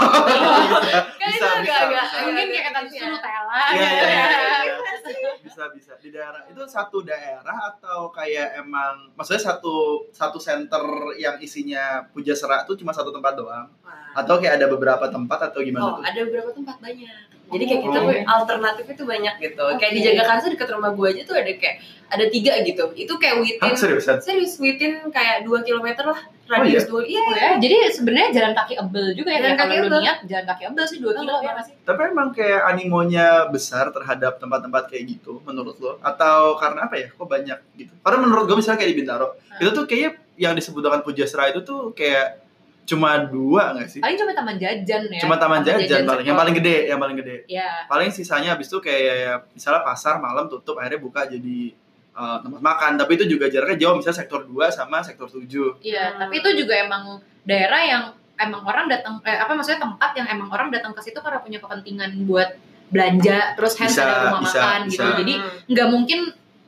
kan 1.18 1.26
bisa, 1.26 1.42
itu 1.50 1.60
bisa, 1.60 1.74
agak-agak 1.74 2.04
bisa. 2.04 2.16
Mungkin 2.22 2.46
kayak 2.48 2.64
gitu 2.64 2.84
susu 2.86 2.96
ya. 2.96 3.10
Nutella 3.10 3.58
Iya, 3.66 3.82
gitu 3.82 4.06
ya. 4.06 4.06
iya. 4.06 4.74
bisa 5.44 5.62
bisa 5.70 5.92
di 5.96 6.08
daerah 6.08 6.42
itu 6.46 6.62
satu 6.64 6.98
daerah 7.00 7.42
atau 7.68 8.08
kayak 8.10 8.58
emang 8.58 9.10
maksudnya 9.12 9.42
satu 9.44 9.74
satu 10.10 10.38
center 10.38 10.82
yang 11.16 11.36
isinya 11.38 11.84
puja 12.08 12.32
serak 12.32 12.64
tuh 12.64 12.74
cuma 12.74 12.90
satu 12.90 13.10
tempat 13.10 13.34
doang 13.34 13.66
Wah. 13.80 14.10
atau 14.16 14.34
kayak 14.36 14.56
ada 14.56 14.66
beberapa 14.66 15.04
tempat 15.06 15.50
atau 15.50 15.60
gimana 15.60 15.82
Oh, 15.84 15.90
tuh 15.94 16.04
ada 16.04 16.20
beberapa 16.22 16.50
tempat 16.50 16.76
banyak. 16.78 17.33
Jadi 17.46 17.64
kayak 17.66 17.82
kita 17.82 17.98
Oh. 17.98 18.10
alternatif 18.34 18.84
itu 18.88 19.02
banyak 19.04 19.34
gitu. 19.38 19.64
Kayak 19.76 19.92
di 19.92 20.00
Oke. 20.00 20.08
Jagakarsa 20.10 20.46
dekat 20.48 20.68
rumah 20.70 20.90
gua 20.90 21.08
aja 21.08 21.22
tuh 21.22 21.34
ada 21.34 21.50
kayak 21.50 21.76
ada 22.06 22.24
tiga 22.26 22.52
gitu. 22.60 22.84
Itu 22.94 23.12
kayak 23.14 23.34
Hah, 23.34 23.42
within 23.42 23.74
seriusan 23.74 24.16
serius 24.18 24.56
within 24.56 25.08
kayak 25.08 25.42
2 25.42 25.60
km 25.60 25.88
lah 26.04 26.20
Oh, 26.44 26.52
radius 26.52 26.84
dua. 26.84 27.00
Iya. 27.02 27.20
Oh 27.22 27.32
ya, 27.32 27.50
jadi 27.56 27.88
sebenarnya 27.88 28.28
jalan 28.30 28.52
kaki 28.54 28.76
ebel 28.76 29.06
juga 29.12 29.30
ya. 29.30 29.38
Jalan 29.38 29.44
Kayak 29.46 29.56
kaki 29.58 29.64
kalau 29.70 29.80
lu 29.80 29.88
ebel. 29.88 30.00
niat 30.02 30.18
jalan 30.22 30.44
kaki 30.46 30.62
ebel 30.66 30.84
sih 30.84 30.98
2 30.98 31.12
kilo 31.14 31.34
ya 31.38 31.52
masih. 31.54 31.72
tapi 31.80 32.00
emang 32.06 32.28
kayak 32.30 32.60
animonya 32.66 33.26
besar 33.48 33.84
terhadap 33.90 34.32
tempat-tempat 34.36 34.82
kayak 34.86 35.04
gitu 35.10 35.40
menurut 35.42 35.76
lo 35.78 35.96
atau 36.00 36.54
karena 36.54 36.80
apa 36.82 36.94
ya 36.94 37.08
kok 37.08 37.24
banyak 37.26 37.58
gitu 37.74 37.92
karena 37.98 38.18
menurut 38.20 38.44
gue 38.44 38.56
misalnya 38.56 38.76
kayak 38.78 38.90
di 38.90 38.98
Bintaro 38.98 39.26
Hmm. 39.30 39.60
itu 39.60 39.70
tuh 39.70 39.84
kayaknya 39.84 40.10
yang 40.36 40.52
disebutkan 40.52 41.00
puja 41.00 41.24
serak 41.24 41.52
itu 41.52 41.60
tuh 41.62 41.80
kayak 41.92 42.43
cuma 42.84 43.16
dua 43.18 43.72
nggak 43.72 43.88
sih 43.88 44.00
Paling 44.00 44.18
cuma 44.18 44.32
taman 44.32 44.56
jajan 44.56 45.02
ya. 45.08 45.20
cuma 45.20 45.34
taman 45.34 45.60
jajan 45.60 46.04
paling 46.04 46.22
yang 46.22 46.36
paling 46.36 46.54
gede 46.54 46.76
yang 46.86 46.98
paling 46.98 47.16
gede 47.16 47.36
Ya. 47.46 47.84
paling 47.84 48.08
sisanya 48.08 48.52
habis 48.52 48.68
itu 48.68 48.78
kayak 48.78 49.48
misalnya 49.50 49.80
pasar 49.80 50.16
malam 50.18 50.46
tutup 50.46 50.76
akhirnya 50.76 50.98
buka 50.98 51.24
jadi 51.24 51.72
uh, 52.12 52.38
tempat 52.38 52.60
makan 52.60 52.92
tapi 52.94 53.16
itu 53.16 53.24
juga 53.26 53.48
jaraknya 53.48 53.80
jauh 53.80 53.96
misalnya 53.96 54.18
sektor 54.18 54.40
2 54.42 54.52
sama 54.70 55.00
sektor 55.00 55.26
7 55.26 55.80
Iya, 55.80 56.04
Hmm. 56.06 56.18
tapi 56.20 56.34
itu 56.38 56.50
juga 56.58 56.74
emang 56.78 57.02
daerah 57.42 57.80
yang 57.82 58.02
emang 58.36 58.62
orang 58.62 58.86
datang 58.86 59.16
eh, 59.22 59.32
apa 59.34 59.50
maksudnya 59.50 59.80
tempat 59.80 60.10
yang 60.14 60.26
emang 60.28 60.48
orang 60.48 60.68
datang 60.68 60.90
ke 60.90 61.00
situ 61.00 61.16
karena 61.16 61.38
punya 61.38 61.58
kepentingan 61.58 62.10
buat 62.24 62.52
belanja 62.86 63.56
terus 63.56 63.74
hands 63.74 63.90
Bisa, 63.90 64.02
ada 64.02 64.14
rumah 64.28 64.40
bisa, 64.42 64.58
makan 64.60 64.80
bisa. 64.84 64.92
gitu. 64.92 65.08
Jadi 65.18 65.34
Hmm. 65.34 65.50
nggak 65.66 65.88
mungkin 65.88 66.20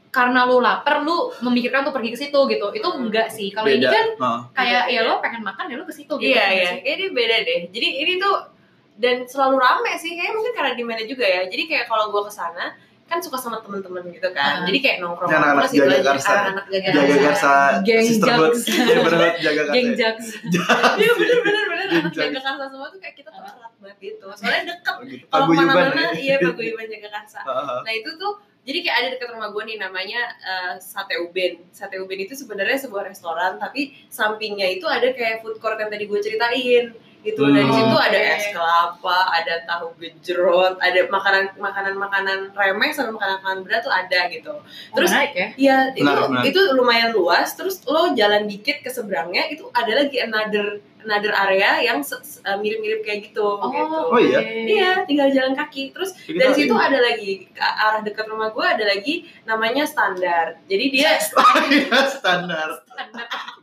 karena 0.08 0.44
lu 0.44 0.58
lapar 0.58 1.00
lu 1.00 1.28
memikirkan 1.40 1.82
untuk 1.82 1.94
pergi 1.94 2.10
ke 2.10 2.18
situ 2.18 2.40
gitu. 2.46 2.66
Itu 2.70 2.88
Hmm. 2.88 3.06
enggak 3.06 3.28
sih. 3.28 3.48
Kalau 3.50 3.68
ini 3.68 3.84
kan 3.84 4.06
Heeh. 4.12 4.40
kayak 4.52 4.82
Beda, 4.84 4.94
ya 4.96 5.00
lo 5.02 5.14
pengen 5.20 5.42
makan 5.42 5.64
ya 5.66 5.76
lo 5.76 5.84
ke 5.84 5.92
situ 5.92 6.12
gitu. 6.16 6.32
Iya 6.32 6.44
iya, 6.50 6.70
kayak 6.78 6.94
ini 6.94 7.04
beda 7.12 7.36
deh. 7.42 7.60
Jadi 7.68 7.88
ini 8.00 8.12
tuh 8.16 8.36
dan 8.96 9.16
selalu 9.22 9.56
rame 9.56 9.92
sih. 9.94 10.12
Kayaknya 10.12 10.34
mungkin 10.34 10.52
karena 10.52 10.72
di 10.72 10.84
mana 10.84 11.02
juga 11.04 11.22
ya. 11.22 11.44
Jadi 11.44 11.62
kayak 11.66 11.84
kalau 11.84 12.08
gue 12.08 12.22
ke 12.22 12.32
sana 12.32 12.72
kan 13.06 13.22
suka 13.22 13.38
sama 13.38 13.62
temen-temen 13.62 14.02
gitu 14.10 14.34
kan. 14.34 14.62
Ah. 14.62 14.66
jadi 14.66 14.78
kayak 14.82 14.96
nongkrong 14.98 15.30
terus 15.30 15.70
aja 15.70 15.78
Jagakarsa. 15.78 16.32
anak-anak 16.42 16.66
jaga 16.66 16.88
Jagakarsa. 16.90 17.22
garsa 17.22 17.54
Geng 17.86 18.08
Jaks. 18.18 18.60
iya 18.82 18.96
bener 18.98 19.30
jaga 19.38 19.62
garsa 19.62 19.75
Geng 19.76 19.90
Jaks. 19.94 20.26
Iya 20.98 21.12
bener 21.14 21.38
bener 21.38 21.64
bener 21.68 21.86
anak 21.86 22.02
Jaks. 22.10 22.18
Jagakarsa 22.18 22.64
semua 22.66 22.88
tuh 22.90 22.98
kayak 22.98 23.14
kita 23.14 23.28
tuh 23.30 23.42
erat 23.46 23.72
banget 23.78 23.98
gitu. 24.02 24.26
Soalnya 24.34 24.62
deket. 24.66 24.94
Oh. 24.96 25.06
Kalau 25.30 25.46
ke 25.46 25.52
mana-mana 25.54 26.02
ya. 26.02 26.10
iya 26.16 26.34
paguyuban 26.40 26.86
Jagakarsa. 26.88 27.40
Heeh. 27.46 27.78
Nah 27.86 27.92
itu 27.94 28.10
tuh 28.16 28.32
jadi 28.66 28.78
kayak 28.82 28.96
ada 28.99 29.08
dekat 29.14 29.28
rumah 29.30 29.49
gue 29.49 29.62
nih 29.64 29.78
namanya 29.78 30.20
eh, 30.37 30.75
Sate 30.76 31.14
Uben. 31.16 31.70
Sate 31.70 31.96
Uben 31.96 32.18
itu 32.18 32.35
sebenarnya 32.35 32.76
sebuah 32.76 33.06
restoran 33.06 33.56
tapi 33.56 33.94
sampingnya 34.11 34.66
itu 34.68 34.85
ada 34.85 35.06
kayak 35.08 35.38
food 35.38 35.56
court 35.56 35.78
yang 35.78 35.87
tadi 35.87 36.04
gue 36.04 36.18
ceritain 36.18 36.90
gitu. 37.23 37.42
Dan 37.42 37.58
di 37.58 37.62
Hmm. 37.64 37.75
situ 37.76 37.96
ada 37.96 38.18
es 38.35 38.44
kelapa, 38.50 39.18
ada 39.32 39.54
tahu 39.64 39.94
gejrot, 39.99 40.78
ada 40.78 41.00
makanan 41.06 41.58
makanan 41.58 41.94
makanan 41.94 42.38
remeh 42.52 42.90
sama 42.90 43.14
makanan 43.14 43.37
makanan 43.40 43.61
berat 43.62 43.82
tuh 43.82 43.90
ada 43.90 44.20
gitu. 44.28 44.54
Terus 44.92 45.11
menarik 45.11 45.32
ya. 45.32 45.49
Iya, 45.56 45.76
itu 45.92 46.02
Menarik, 46.02 46.28
menarik. 46.30 46.46
itu 46.50 46.61
lumayan 46.73 47.11
luas. 47.11 47.49
Terus 47.54 47.82
lo 47.85 48.14
jalan 48.14 48.46
dikit 48.46 48.78
ke 48.78 48.87
seberangnya 48.88 49.46
itu 49.46 49.66
ada 49.70 49.92
lagi 49.96 50.18
another 50.20 50.78
another 51.06 51.30
area 51.30 51.80
yang 51.80 52.02
eh, 52.02 52.56
mirip-mirip 52.58 53.00
kayak 53.00 53.20
gitu. 53.25 53.46
gitu. 53.62 53.98
Oh, 54.04 54.18
iya? 54.18 54.42
Iya, 54.42 54.90
tinggal 55.06 55.30
jalan 55.30 55.54
kaki. 55.54 55.90
Terus 55.90 56.10
Kita 56.18 56.36
dari 56.36 56.52
situ 56.52 56.68
ini- 56.68 56.82
ada 56.82 56.98
lagi 56.98 57.30
ke 57.48 57.62
arah 57.62 58.02
dekat 58.02 58.26
rumah 58.26 58.50
gue 58.50 58.66
ada 58.66 58.84
lagi 58.84 59.14
namanya 59.42 59.86
standar. 59.86 60.58
Jadi 60.64 60.84
dia 60.90 61.14
Oh 61.38 61.54
iya, 61.64 62.10
standar. 62.10 62.68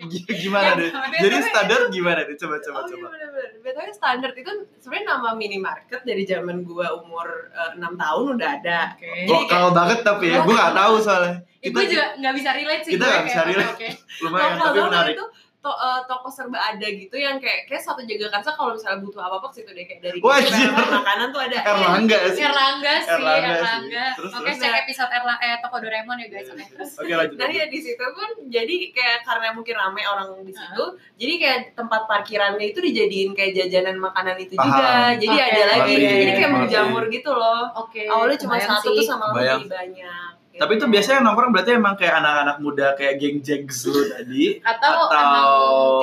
G- 0.01 0.25
Gimana 0.39 0.75
deh? 0.75 0.89
Jadi 1.19 1.35
standar 1.43 1.79
gimana 1.89 2.23
deh? 2.23 2.35
Coba 2.35 2.55
coba 2.57 2.79
oh 2.79 2.87
coba. 2.87 3.05
iya. 3.11 3.27
BTW 3.59 3.89
standar 3.91 4.31
itu 4.33 4.51
sebenarnya 4.77 5.05
nama 5.09 5.29
minimarket 5.33 6.01
dari 6.01 6.23
zaman 6.23 6.63
gua 6.63 6.95
umur 6.95 7.27
eh, 7.49 7.75
6 7.75 7.83
tahun 7.93 8.23
udah 8.33 8.49
ada. 8.57 8.79
Oke. 8.93 9.11
Lokal 9.25 9.63
banget 9.71 9.99
tapi 10.01 10.25
ya, 10.29 10.41
gue 10.41 10.53
gak 10.53 10.73
tahu 10.73 10.95
soalnya. 10.97 11.35
Eh, 11.59 11.71
gue 11.71 11.83
juga 11.87 12.05
nggak 12.15 12.33
bisa 12.35 12.49
relate 12.51 12.83
sih. 12.83 12.91
kita 12.93 12.99
gue 12.99 13.09
nggak 13.09 13.25
bisa 13.25 13.39
kayak, 13.39 13.49
relate. 13.49 13.71
Oke. 13.73 13.89
lumayan 14.19 14.51
Lokal 14.53 14.63
tapi 14.65 14.79
menarik. 14.83 15.15
itu 15.15 15.25
to, 15.63 15.71
eh, 15.71 16.01
toko 16.11 16.27
serba 16.27 16.59
ada 16.59 16.83
gitu 16.83 17.15
yang 17.15 17.39
kayak 17.39 17.63
kayak 17.65 17.79
satu 17.79 18.03
Jagakarsa 18.03 18.51
kalau 18.51 18.75
misalnya 18.75 18.99
butuh 18.99 19.23
apa-apa 19.23 19.47
ke 19.47 19.63
situ 19.63 19.71
deh 19.71 19.87
kayak 19.87 20.01
dari 20.03 20.19
Wah, 20.19 20.35
gitu, 20.43 20.51
iya. 20.59 20.75
makanan 20.75 21.27
tuh 21.31 21.39
ada. 21.39 21.57
Erlangga 21.63 22.19
sih. 22.35 22.41
Erlangga 22.43 22.93
sih, 22.99 23.11
Erlangga 23.15 23.47
sih. 23.47 23.61
Erlangga. 23.63 24.05
Terus, 24.19 24.31
Oke, 24.35 24.43
terus. 24.51 24.59
cek 24.59 24.75
episode 24.83 25.11
Erla 25.15 25.35
eh 25.39 25.55
toko 25.63 25.75
Doraemon 25.79 26.17
ya 26.19 26.27
guys. 26.27 26.49
Oke. 26.51 26.63
terus. 26.67 26.91
Oke 26.99 27.13
lanjut. 27.15 27.37
Nah 27.39 27.47
ya 27.47 27.65
di 27.71 27.79
situ 27.79 28.03
pun 28.03 28.29
jadi 28.51 28.75
kayak 28.91 29.19
karena 29.23 29.47
mungkin 29.55 29.75
rame 29.79 30.01
orang 30.03 30.27
di 30.43 30.51
situ, 30.51 30.83
jadi 31.15 31.33
kayak 31.39 31.59
tempat 31.79 32.01
parkirannya 32.11 32.65
itu 32.67 32.79
dijadiin 32.83 33.31
kayak 33.31 33.51
jajanan 33.55 33.95
makanan 34.03 34.35
itu 34.35 34.59
Paham. 34.59 34.67
juga. 34.67 34.91
Jadi 35.15 35.31
Oke. 35.31 35.47
ada 35.47 35.63
lagi, 35.71 35.93
Ngerti, 35.95 36.11
jadi 36.19 36.31
kayak 36.35 36.51
ngerti. 36.51 36.59
menjamur 36.67 37.03
gitu 37.07 37.31
loh. 37.31 37.63
Oke. 37.79 38.03
Awalnya 38.03 38.35
cuma 38.35 38.59
kebayang 38.59 38.69
satu 38.75 38.89
sih. 38.91 38.97
tuh 38.99 39.05
sama 39.07 39.25
jadi 39.31 39.63
banyak. 39.63 40.31
Gitu. 40.53 40.61
Tapi 40.61 40.71
itu 40.77 40.85
biasanya 40.85 41.15
yang 41.17 41.25
nongkrong 41.25 41.51
berarti 41.51 41.71
emang 41.73 41.95
kayak 41.97 42.15
anak-anak 42.21 42.57
muda 42.61 42.87
kayak 42.93 43.13
geng 43.17 43.37
Jags 43.41 43.89
lu 43.89 44.01
tadi. 44.05 44.61
atau, 44.61 45.09
atau 45.09 45.27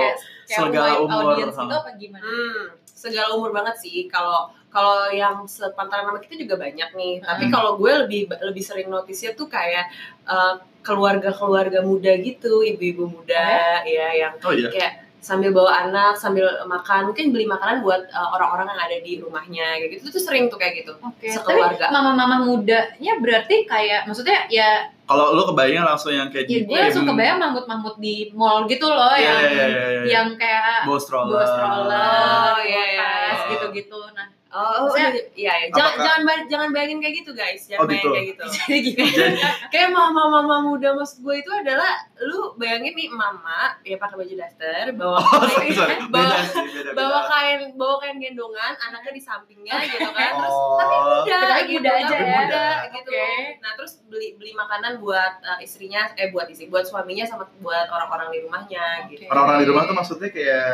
kayak 0.03 0.17
kayak 0.51 0.59
segala 0.67 0.93
umur, 0.99 1.23
audience 1.33 1.55
huh? 1.55 1.65
itu 1.71 1.75
apa 1.79 1.91
gimana? 1.95 2.25
Hmm, 2.27 2.63
segala 2.85 3.29
umur 3.39 3.51
banget 3.55 3.77
sih. 3.79 4.11
Kalau 4.11 4.51
kalau 4.71 5.11
yang 5.11 5.47
sepantaran 5.51 6.07
sama 6.07 6.19
kita 6.23 6.35
juga 6.47 6.55
banyak 6.59 6.91
nih. 6.95 7.15
Tapi 7.23 7.45
Hmm. 7.47 7.53
kalau 7.55 7.75
gue 7.79 7.93
lebih 8.07 8.31
lebih 8.31 8.63
sering 8.63 8.87
notisnya 8.87 9.35
tuh 9.35 9.47
kayak 9.47 9.87
eh, 10.27 10.55
keluarga-keluarga 10.81 11.83
muda 11.83 12.13
gitu, 12.19 12.63
ibu-ibu 12.63 13.07
muda 13.07 13.83
ya 13.85 14.09
yang 14.15 14.35
Oh 14.43 14.55
iya. 14.55 14.71
kayak 14.71 14.93
sambil 15.21 15.53
bawa 15.53 15.85
anak, 15.85 16.17
sambil 16.17 16.49
makan, 16.65 17.13
mungkin 17.13 17.31
beli 17.31 17.45
makanan 17.45 17.85
buat 17.85 18.09
eh, 18.09 18.29
orang-orang 18.33 18.73
yang 18.73 18.81
ada 18.81 18.97
di 18.99 19.13
rumahnya 19.17 19.67
kayak 19.79 19.91
gitu. 19.95 20.09
Itu 20.09 20.17
tuh 20.17 20.23
sering 20.25 20.49
tuh 20.49 20.57
kayak 20.57 20.85
gitu. 20.85 20.93
Oke. 20.99 21.29
Sekeluarga. 21.29 21.89
Tapi 21.89 21.93
mama-mama 21.93 22.37
mudanya 22.43 23.13
berarti 23.21 23.65
kayak 23.65 24.09
maksudnya 24.09 24.49
ya 24.49 24.89
Kalau 25.05 25.35
lu 25.35 25.43
kebayang 25.43 25.83
langsung 25.83 26.15
yang 26.15 26.31
kayak 26.31 26.47
ya 26.47 26.63
di 26.63 26.71
gue 26.71 26.79
langsung 26.79 27.03
kebayang 27.03 27.43
mamut-mamut 27.43 27.99
di 27.99 28.31
mall 28.31 28.63
gitu 28.65 28.87
loh 28.87 29.11
Iya, 29.11 29.27
yang 29.27 29.41
iya, 29.43 29.67
iya, 29.67 29.87
iya. 29.91 30.03
yang 30.07 30.29
kayak 30.39 30.87
bawa 30.87 31.01
stroller. 31.03 31.35
bawa 31.35 31.47
stroller, 31.51 32.55
Oh, 32.55 32.59
iya, 32.63 32.83
iya, 32.95 33.03
tas, 33.03 33.41
iya. 33.43 33.51
gitu-gitu. 33.59 33.99
Nah, 34.15 34.27
Oh, 34.51 34.83
Maksudnya- 34.85 35.15
iya, 35.33 35.53
iya. 35.57 35.67
Jangan, 35.71 35.95
Apakah- 35.95 36.05
jangan, 36.05 36.39
jangan 36.47 36.69
bayangin 36.71 36.99
kayak 36.99 37.15
gitu 37.17 37.31
guys. 37.33 37.63
Jangan 37.65 37.81
Oh, 37.81 37.87
gitu. 37.87 38.09
bayangin 38.11 38.11
kayak 38.11 38.27
gitu. 38.29 38.43
jadi? 38.67 38.91
Jadi 38.91 39.33
kayak 39.71 39.89
mama-mama 39.91 40.57
muda 40.65 40.91
maksud 40.93 41.19
gue 41.21 41.37
itu 41.37 41.51
adalah 41.53 41.93
lu 42.21 42.53
bayangin 42.55 42.93
nih 42.93 43.09
mama 43.09 43.79
ya 43.81 43.95
pakai 43.95 44.17
baju 44.19 44.35
daster 44.37 44.85
bawa 44.93 45.23
oh, 45.23 45.47
sorry, 45.47 45.71
sorry. 45.71 45.95
bawa 46.11 46.35
Beda 46.35 46.67
beda, 46.67 46.91
bawa 46.93 47.21
kain 47.27 47.61
bawa 47.75 47.95
kain 47.99 48.19
gendongan 48.19 48.75
anaknya 48.83 49.13
di 49.13 49.23
sampingnya 49.23 49.75
gitu 49.87 50.11
kan 50.11 50.33
terus 50.37 50.53
Oh. 50.53 50.77
tapi 50.77 50.95
muda 50.99 51.39
Tapi 51.41 51.63
gitu 51.65 51.79
muda 51.79 51.91
aja 51.97 52.13
ya. 52.13 52.27
muda 52.37 52.67
gitu 52.91 53.09
Oke. 53.09 53.31
nah 53.59 53.71
terus 53.73 53.93
beli 54.05 54.29
beli 54.35 54.53
makanan 54.53 54.93
buat 54.99 55.33
uh, 55.41 55.59
istrinya 55.59 56.11
eh 56.15 56.29
buat 56.29 56.45
istri 56.47 56.67
buat 56.67 56.83
suaminya 56.83 57.25
sama 57.25 57.47
buat 57.57 57.87
orang-orang 57.87 58.29
di 58.31 58.39
rumahnya 58.43 58.85
gitu 59.07 59.23
Oke. 59.23 59.31
Orang-orang 59.31 59.59
di 59.61 59.69
rumah 59.69 59.83
tuh 59.85 59.95
maksudnya 59.95 60.29
kayak 60.29 60.67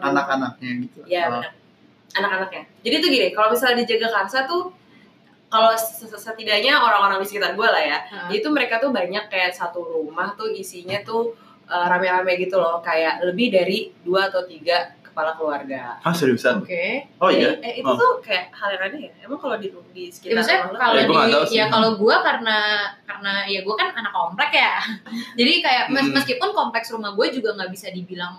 anak-anaknya 0.00 0.70
gitu. 0.82 1.00
Iya 1.04 1.22
Oh. 1.22 1.32
benar. 1.36 1.52
Anak-anaknya. 2.12 2.62
Jadi 2.80 2.94
tuh 2.96 3.08
gini, 3.08 3.28
kalau 3.30 3.48
misalnya 3.50 3.76
di 3.78 3.86
Jagakarsa 3.86 4.44
tuh 4.44 4.74
kalau 5.46 5.70
se- 5.72 6.06
setidaknya 6.08 6.74
orang-orang 6.76 7.18
di 7.18 7.26
sekitar 7.26 7.52
gue 7.52 7.64
lah 7.64 7.78
ya, 7.80 7.98
Heeh. 8.00 8.38
itu 8.38 8.46
mereka 8.48 8.78
tuh 8.78 8.90
banyak 8.90 9.26
kayak 9.26 9.50
satu 9.50 9.80
rumah 9.80 10.32
tuh 10.32 10.46
isinya 10.48 10.98
tuh 11.00 11.34
uh, 11.64 11.86
rame-rame 11.86 12.34
gitu 12.36 12.54
loh, 12.54 12.78
kayak 12.80 13.22
lebih 13.24 13.50
dari 13.50 13.78
dua 14.00 14.26
atau 14.26 14.42
tiga 14.42 14.78
kepala 15.00 15.34
keluarga. 15.34 15.98
Ah 16.00 16.10
seriusan? 16.10 16.62
Oke. 16.62 17.10
Oh 17.18 17.26
iya. 17.28 17.58
Eh, 17.58 17.78
itu 17.78 17.84
Oh. 17.84 17.94
tuh 17.94 18.12
kayak 18.20 18.50
hal 18.52 18.70
yang 18.70 18.82
aneh 18.88 19.00
ya. 19.04 19.12
Emang 19.20 19.38
kalau 19.38 19.54
di 19.56 19.66
di 19.90 20.06
Ya, 20.06 20.10
sekitar 20.12 20.34
maksudnya 20.36 20.60
lo- 20.64 20.78
kalau 20.78 20.94
Ya, 20.94 21.02
tahu 21.04 21.18
di 21.18 21.46
sih. 21.46 21.56
ya 21.56 21.64
kalau 21.66 21.90
gue 21.96 22.16
karena 22.20 22.58
karena 23.02 23.32
ya 23.44 23.60
gue 23.60 23.74
kan 23.74 23.88
anak 23.92 24.12
komplek 24.12 24.50
ya 24.52 24.78
jadi 25.38 25.52
kayak 25.60 25.84
mes- 25.88 26.02
Hmm. 26.04 26.14
meskipun 26.14 26.50
kompleks 26.52 26.88
rumah 26.88 27.10
gue 27.12 27.26
juga 27.32 27.50
nggak 27.52 27.70
bisa 27.70 27.90
dibilang 27.90 28.38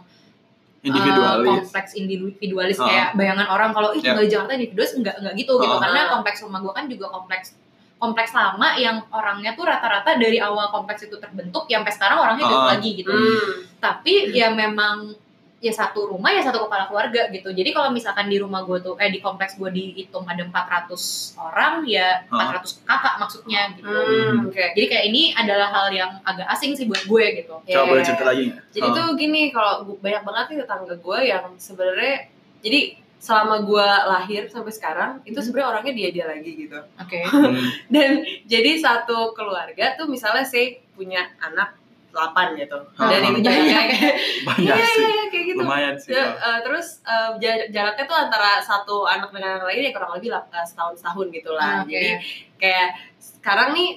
uh, 0.82 0.88
Individualis. 0.88 1.48
kompleks 1.62 1.92
individualis 1.94 2.78
Oh. 2.78 2.86
kayak 2.86 3.14
bayangan 3.14 3.48
orang 3.48 3.70
kalau 3.70 3.90
ih 3.92 4.00
Ya. 4.00 4.12
tinggal 4.12 4.24
di 4.24 4.32
Jakarta 4.32 4.52
individualis 4.56 4.94
enggak 4.96 5.16
enggak 5.18 5.34
gitu 5.36 5.52
gitu 5.56 5.70
Oh. 5.70 5.78
karena 5.78 6.00
kompleks 6.10 6.40
rumah 6.42 6.60
gue 6.60 6.74
kan 6.74 6.86
juga 6.86 7.06
kompleks 7.08 7.48
kompleks 7.96 8.34
lama 8.34 8.68
yang 8.76 8.98
orangnya 9.10 9.54
tuh 9.54 9.62
rata-rata 9.62 10.18
dari 10.18 10.42
awal 10.42 10.70
kompleks 10.70 11.06
itu 11.06 11.14
terbentuk 11.16 11.70
ya 11.70 11.78
sampai 11.78 11.94
sekarang 11.94 12.18
orangnya 12.18 12.44
hidup 12.44 12.60
Oh. 12.60 12.70
lagi 12.74 12.90
gitu 12.96 13.12
Hmm. 13.12 13.52
tapi 13.78 14.14
ya 14.32 14.50
memang 14.50 15.14
ya 15.62 15.70
satu 15.72 16.10
rumah 16.10 16.28
ya 16.28 16.42
satu 16.42 16.58
kepala 16.60 16.86
keluarga 16.86 17.30
gitu 17.30 17.50
jadi 17.50 17.70
kalau 17.70 17.90
misalkan 17.90 18.26
di 18.26 18.36
rumah 18.36 18.62
gue 18.62 18.82
tuh 18.82 18.98
eh 18.98 19.08
di 19.08 19.18
kompleks 19.18 19.54
gue 19.56 19.70
dihitung 19.70 20.26
ada 20.26 20.42
400 20.42 20.90
orang 21.38 21.86
ya 21.86 22.26
Oh. 22.28 22.42
400 22.42 22.82
kakak 22.82 23.16
maksudnya 23.18 23.62
gitu 23.72 23.86
Hmm, 23.86 24.50
oke. 24.50 24.66
jadi 24.74 24.86
kayak 24.90 25.06
ini 25.06 25.24
adalah 25.32 25.70
hal 25.70 25.88
yang 25.92 26.18
agak 26.22 26.50
asing 26.50 26.74
sih 26.74 26.84
buat 26.84 27.06
gue 27.06 27.26
gitu 27.38 27.54
Ya, 27.64 27.78
Coba 27.78 27.94
boleh 27.94 28.02
ya, 28.02 28.08
cerita 28.10 28.24
lagi? 28.26 28.46
Jadi 28.70 28.84
Oh. 28.84 28.94
tuh 28.96 29.08
gini, 29.14 29.42
kalau 29.50 29.74
banyak 29.96 30.24
banget 30.24 30.46
nih 30.48 30.58
tetangga 30.60 30.96
gue 30.98 31.20
yang 31.24 31.46
sebenarnya 31.56 32.16
jadi 32.60 32.80
selama 33.18 33.62
gue 33.62 33.88
lahir 34.08 34.42
sampai 34.50 34.74
sekarang 34.74 35.12
itu 35.22 35.38
Hmm. 35.38 35.46
sebenarnya 35.46 35.70
orangnya 35.70 35.94
dia 35.94 36.10
dia 36.10 36.26
lagi 36.26 36.52
gitu. 36.58 36.80
oke 36.98 37.20
Hmm. 37.30 37.62
Dan 37.88 38.10
jadi 38.46 38.72
satu 38.78 39.32
keluarga 39.32 39.94
tuh 39.94 40.10
misalnya 40.10 40.42
saya 40.42 40.74
punya 40.92 41.22
anak 41.38 41.78
8 42.12 42.56
gitu. 42.56 42.78
Dan 42.94 43.20
Oh. 43.22 43.30
itu 43.32 43.40
jaraknya 43.42 43.76
kayak 43.88 44.16
Banyak 44.48 44.76
iya 44.76 44.86
sih. 44.86 45.00
iya 45.00 45.10
iya, 45.10 45.26
kayak 45.28 45.46
gitu. 45.48 45.60
Lumayan 45.60 45.96
sih. 45.96 46.12
Ya, 46.12 46.26
eh, 46.32 46.60
terus 46.62 46.88
jar- 47.38 47.68
jaraknya 47.70 48.06
tuh 48.06 48.18
antara 48.20 48.60
satu 48.60 49.04
anak 49.04 49.32
dengan 49.32 49.58
anak 49.58 49.68
lain 49.68 49.88
ya 49.88 49.92
kurang 49.92 50.12
lebih 50.14 50.30
lah, 50.30 50.44
setahun 50.62 50.96
setahun 50.96 51.28
gitu 51.30 51.52
lah. 51.52 51.82
Oke. 51.82 51.92
Jadi 51.92 52.10
kayak 52.56 52.88
sekarang 53.18 53.72
nih 53.72 53.90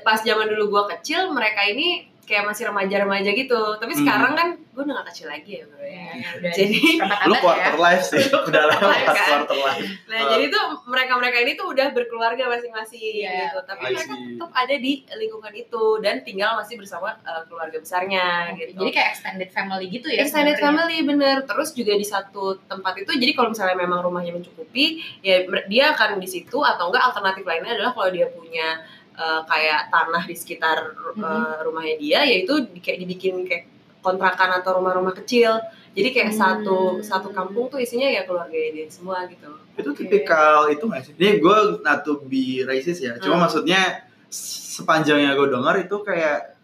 pas 0.00 0.20
zaman 0.20 0.46
dulu 0.46 0.70
gua 0.70 0.84
kecil 0.88 1.30
mereka 1.30 1.64
ini 1.64 2.11
kayak 2.22 2.44
masih 2.44 2.64
remaja-remaja 2.66 3.30
gitu. 3.30 3.60
Tapi 3.76 3.92
Hmm. 3.92 4.00
sekarang 4.00 4.32
kan 4.32 4.48
gue 4.54 4.80
udah 4.80 4.94
gak 4.96 5.08
kecil 5.10 5.26
lagi 5.26 5.52
ya 5.52 5.64
bro 5.66 5.78
ya. 5.78 5.90
Ya, 5.92 6.12
ya 6.14 6.28
udah 6.32 6.52
Jadi- 6.54 6.96
Lu 7.26 7.34
ya 7.34 7.40
quarter 7.40 7.74
life 7.76 8.04
sih. 8.06 8.22
Udah 8.48 8.62
lewat 8.64 8.88
life 8.88 9.08
kan? 9.10 9.28
quarter 9.42 9.58
life. 9.58 9.84
Nah 10.06 10.18
Oh. 10.18 10.28
jadi 10.30 10.44
tuh 10.48 10.64
mereka-mereka 10.86 11.36
ini 11.38 11.52
tuh 11.52 11.66
udah 11.68 11.86
berkeluarga 11.90 12.44
masing-masing 12.48 13.02
Iya. 13.20 13.52
gitu. 13.52 13.58
Tapi 13.60 13.82
I 13.82 13.90
mereka 13.92 14.14
see. 14.14 14.24
tetap 14.32 14.50
ada 14.52 14.74
di 14.74 14.92
lingkungan 15.12 15.52
itu 15.52 15.84
dan 15.98 16.14
tinggal 16.20 16.50
masih 16.54 16.74
bersama 16.76 17.08
eh, 17.18 17.42
keluarga 17.44 17.76
besarnya 17.76 18.24
gitu. 18.54 18.78
jadi 18.78 18.90
kayak 18.92 19.08
extended 19.10 19.50
family 19.50 19.86
gitu 19.88 20.06
ya 20.06 20.20
extended 20.20 20.54
sebenarnya. 20.54 20.78
family 20.78 20.96
bener 21.04 21.36
terus 21.42 21.68
juga 21.70 21.92
di 21.92 22.04
satu 22.04 22.42
tempat 22.62 22.94
itu 22.98 23.10
jadi 23.12 23.32
kalau 23.32 23.50
misalnya 23.50 23.76
memang 23.76 24.00
rumahnya 24.00 24.32
mencukupi 24.32 24.84
ya 25.20 25.42
dia 25.66 25.92
akan 25.92 26.16
di 26.16 26.26
situ 26.26 26.58
atau 26.58 26.88
enggak 26.88 27.04
alternatif 27.04 27.42
lainnya 27.42 27.74
adalah 27.74 27.92
kalau 27.92 28.08
dia 28.08 28.26
punya 28.28 28.80
uh, 29.14 29.42
kayak 29.44 29.88
tanah 29.88 30.22
di 30.22 30.34
sekitar 30.34 30.78
uh, 31.16 31.60
rumahnya 31.62 31.96
dia 31.96 32.20
yaitu 32.24 32.64
di, 32.68 32.78
kayak 32.78 32.98
dibikin 33.02 33.44
kayak 33.44 33.68
kontrakan 34.02 34.58
atau 34.58 34.82
rumah-rumah 34.82 35.14
kecil 35.14 35.62
jadi 35.92 36.08
kayak 36.08 36.30
Hmm. 36.32 36.40
satu 36.40 36.78
satu 37.00 37.28
kampung 37.30 37.68
tuh 37.68 37.76
isinya 37.76 38.08
ya 38.08 38.24
keluarga 38.24 38.56
dia 38.56 38.88
semua 38.88 39.28
gitu 39.28 39.46
Itu 39.76 39.92
Oke. 39.92 40.04
tipikal 40.04 40.68
itu 40.68 40.84
nggak 40.84 41.02
sih? 41.04 41.12
Ini 41.16 41.40
gue 41.40 41.56
not 41.80 42.00
to 42.00 42.20
be 42.24 42.60
racist 42.62 43.00
ya. 43.00 43.16
Cuma 43.16 43.36
Hmm. 43.36 43.44
maksudnya 43.48 44.04
sepanjang 44.28 45.20
yang 45.20 45.36
gue 45.36 45.48
dengar 45.48 45.76
itu 45.76 45.96
kayak 46.00 46.56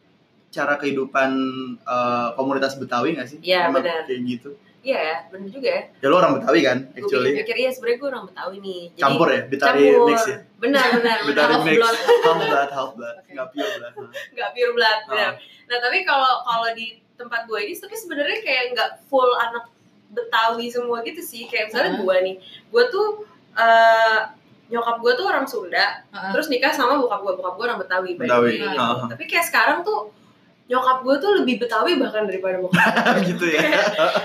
cara 0.48 0.80
kehidupan 0.80 1.30
eh, 1.76 2.28
komunitas 2.34 2.80
Betawi 2.80 3.16
nggak 3.16 3.28
sih? 3.28 3.38
Iya, 3.44 3.68
benar. 3.68 4.08
Kayak 4.08 4.20
gitu. 4.24 4.50
Iya 4.80 4.98
ya 5.00 5.16
bener 5.28 5.48
juga 5.48 5.68
ya 5.68 5.82
Ya 5.98 6.06
lu 6.06 6.16
orang 6.16 6.32
Betawi 6.34 6.60
kan, 6.60 6.78
gue 6.86 7.00
actually. 7.00 7.32
pikir 7.36 7.56
iya 7.56 7.70
sebenarnya 7.70 7.98
gue 7.98 8.08
orang 8.08 8.24
Betawi 8.26 8.56
nih 8.58 8.80
jadi 8.88 9.00
Campur 9.00 9.28
ya, 9.28 9.40
Betawi 9.44 9.80
campur 9.84 10.06
mix 10.06 10.20
ya. 10.22 10.36
benar 10.56 10.86
benar 10.94 11.16
Betawi 11.28 11.50
half 11.50 11.64
mix, 11.64 11.76
blood 11.76 11.96
half 12.24 12.38
blood, 12.40 12.68
half 12.70 12.90
blood, 12.94 13.14
Oke. 13.16 13.30
nggak 13.32 13.48
pure 13.50 13.70
blood. 13.74 13.92
nggak 14.34 14.50
pure 14.52 14.72
blood 14.72 14.98
Oh. 14.98 15.08
benar. 15.08 15.30
Nah 15.66 15.78
tapi 15.78 15.98
kalau 16.02 16.32
kalau 16.42 16.68
di 16.72 16.86
tempat 17.14 17.40
gue 17.44 17.58
ini 17.60 17.74
tapi 17.74 17.94
sebenarnya 17.94 18.38
kayak 18.40 18.64
nggak 18.72 18.90
full 19.06 19.30
anak 19.36 19.66
Betawi 20.08 20.66
semua 20.68 21.02
gitu 21.02 21.20
sih. 21.20 21.44
Kayak 21.44 21.68
misalnya 21.68 21.92
Hmm. 21.92 22.02
gue 22.02 22.16
nih, 22.22 22.34
gue 22.66 22.84
tuh 22.88 23.06
eh, 23.54 24.18
nyokap 24.68 24.96
gue 24.98 25.12
tuh 25.14 25.26
orang 25.26 25.44
Sunda, 25.44 26.00
Heeh. 26.06 26.30
terus 26.30 26.46
nikah 26.46 26.70
sama 26.70 26.96
bokap 26.96 27.20
gue, 27.20 27.32
bokap 27.34 27.54
gue 27.54 27.64
orang 27.66 27.76
Betawi. 27.78 28.10
Betawi, 28.14 28.46
way, 28.46 28.56
gitu. 28.62 28.78
ah. 28.78 29.04
Tapi 29.04 29.24
kayak 29.24 29.44
sekarang 29.44 29.78
tuh 29.82 30.14
nyokap 30.68 31.00
gue 31.00 31.14
tuh 31.16 31.30
lebih 31.34 31.54
Betawi 31.58 31.96
bahkan 31.96 32.24
daripada 32.24 32.60
bokap. 32.60 32.92
gitu 33.26 33.46
ya. 33.48 33.60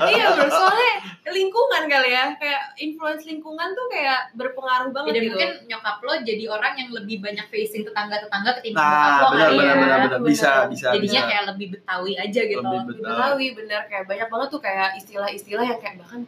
iya 0.06 0.26
bro, 0.30 0.44
soalnya 0.46 0.92
lingkungan 1.26 1.88
kali 1.88 2.12
ya, 2.12 2.36
kayak 2.36 2.76
influence 2.78 3.24
lingkungan 3.24 3.72
tuh 3.72 3.88
kayak 3.88 4.28
berpengaruh 4.34 4.62
Ya, 4.86 4.94
banget 4.94 5.08
dan 5.10 5.16
gitu. 5.18 5.28
mungkin 5.32 5.52
nyokap 5.66 5.98
lo 6.00 6.14
jadi 6.20 6.44
orang 6.46 6.74
yang 6.76 6.90
lebih 6.92 7.18
banyak 7.18 7.48
facing 7.48 7.84
tetangga-tetangga 7.84 8.52
ketimbang 8.60 8.84
Nah, 8.84 8.92
bokap 8.94 9.24
lo 9.24 9.28
benar 9.32 9.50
benar 9.50 9.64
ya. 9.64 9.74
benar 9.74 9.80
benar 9.80 10.10
benar. 10.14 10.20
bisa 10.22 10.52
bisa. 10.68 10.88
Jadinya 10.92 11.02
bisa. 11.18 11.30
kayak 11.32 11.44
lebih 11.50 11.68
betawi 11.72 12.14
aja 12.14 12.42
gitu. 12.44 12.60
Lebih 12.60 12.80
Betawi. 12.86 13.08
Betawi 13.08 13.48
bener 13.56 13.82
kayak 13.88 14.06
banyak 14.06 14.28
banget 14.28 14.48
tuh 14.50 14.62
kayak 14.62 14.90
istilah-istilah 14.96 15.66
yang 15.66 15.80
kayak 15.80 15.96
bahkan 15.98 16.22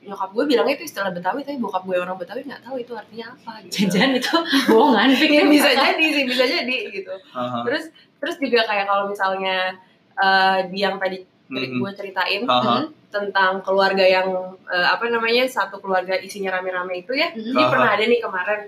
nyokap 0.00 0.32
gue 0.32 0.44
bilangnya 0.46 0.74
itu 0.74 0.84
istilah 0.84 1.10
Betawi 1.10 1.40
tapi 1.40 1.56
bokap 1.56 1.84
gue 1.84 1.92
orang 1.94 2.16
Betawi 2.16 2.40
nggak 2.42 2.62
tahu 2.62 2.76
itu 2.76 2.92
artinya 2.92 3.26
apa 3.30 3.52
gitu. 3.62 3.72
Jajan 3.86 4.10
itu 4.14 4.32
bohongan, 4.68 5.08
Ya, 5.12 5.44
bisa 5.44 5.70
jadi 5.70 6.04
sih 6.06 6.24
bisa 6.24 6.44
jadi 6.44 6.76
gitu. 6.90 7.12
Aha. 7.30 7.62
Terus 7.62 7.84
terus 8.16 8.36
juga 8.36 8.64
kayak 8.64 8.86
kalau 8.86 9.04
misalnya 9.06 9.76
eh, 10.14 10.58
di 10.66 10.78
yang 10.78 10.96
tadi 10.96 11.20
Mhm. 11.50 11.78
gue 11.78 11.92
ceritain. 11.92 12.42
Mhm. 12.42 12.96
tentang 13.10 13.58
keluarga 13.60 14.06
yang 14.06 14.30
eh, 14.64 14.86
apa 14.86 15.10
namanya 15.10 15.42
satu 15.42 15.78
keluarga 15.78 16.14
isinya 16.14 16.54
rame-rame 16.54 17.02
itu 17.02 17.10
ya. 17.10 17.26
Jadi 17.30 17.58
Aha. 17.58 17.66
pernah 17.66 17.90
ada 17.90 18.06
nih 18.06 18.22
kemarin 18.22 18.60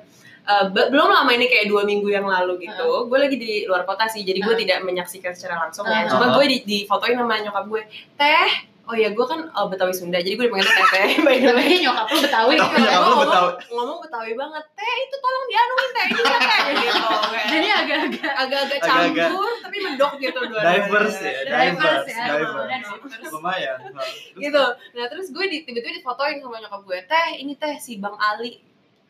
eh, 0.43 0.65
be- 0.67 0.91
belum 0.91 1.07
lama 1.07 1.31
ini 1.31 1.47
kayak 1.47 1.71
dua 1.71 1.87
minggu 1.87 2.11
yang 2.11 2.27
lalu 2.27 2.67
gitu. 2.67 3.07
Gue 3.07 3.19
lagi 3.21 3.39
di 3.39 3.63
luar 3.63 3.87
kota 3.87 4.05
sih, 4.05 4.21
jadi 4.21 4.43
gue 4.43 4.51
Aha. 4.51 4.59
tidak 4.59 4.79
menyaksikan 4.83 5.31
secara 5.31 5.63
langsung 5.63 5.87
ya. 5.87 6.03
Aha. 6.05 6.11
Cuma 6.11 6.27
Aha. 6.27 6.35
gue 6.35 6.45
di, 6.49 6.59
difotoin 6.67 7.15
sama 7.15 7.39
nyokap 7.39 7.65
gue, 7.65 7.83
teh. 8.13 8.51
Oh 8.83 8.95
ya, 8.99 9.15
gue 9.15 9.27
kan 9.27 9.47
oh, 9.55 9.67
Betawi 9.71 9.95
Sunda, 9.95 10.19
jadi 10.19 10.35
gue 10.35 10.47
dipanggil 10.51 10.67
teh 10.67 10.87
teh. 10.91 11.11
By 11.27 11.39
the 11.39 11.55
way. 11.55 11.79
Nyokap 11.81 12.07
lu 12.11 12.19
Betawi. 12.19 12.55
Nyokap 12.59 12.79
lu 12.79 12.89
ngomong, 12.91 13.19
Betawi. 13.23 13.51
ngomong 13.71 13.99
Betawi 14.03 14.33
banget, 14.35 14.65
teh 14.75 14.95
itu 15.07 15.17
tolong 15.23 15.45
dianuin 15.47 15.89
teh 15.95 16.05
ini 16.11 16.23
ya 16.23 16.39
teh 16.43 16.61
gitu. 16.75 17.07
Jadi 17.53 17.69
agak-agak 17.69 18.33
agak-agak 18.33 18.79
Agak-agak 18.83 19.29
campur 19.31 19.53
tapi 19.63 19.77
mendok 19.81 20.13
gitu 20.19 20.41
dua-duanya. 20.43 20.75
Diverse 20.83 21.23
ya, 21.23 21.41
diverse 21.47 22.11
ya. 22.11 22.35
lumayan 23.43 23.79
gitu 24.39 24.65
nah 24.95 25.05
terus 25.11 25.35
gue 25.35 25.45
di, 25.51 25.59
tiba-tiba 25.67 25.99
difotoin 25.99 26.39
sama 26.39 26.63
nyokap 26.63 26.83
gue 26.87 26.99
teh 27.09 27.29
ini 27.43 27.59
teh 27.59 27.75
si 27.83 27.99
bang 27.99 28.15
Ali 28.21 28.61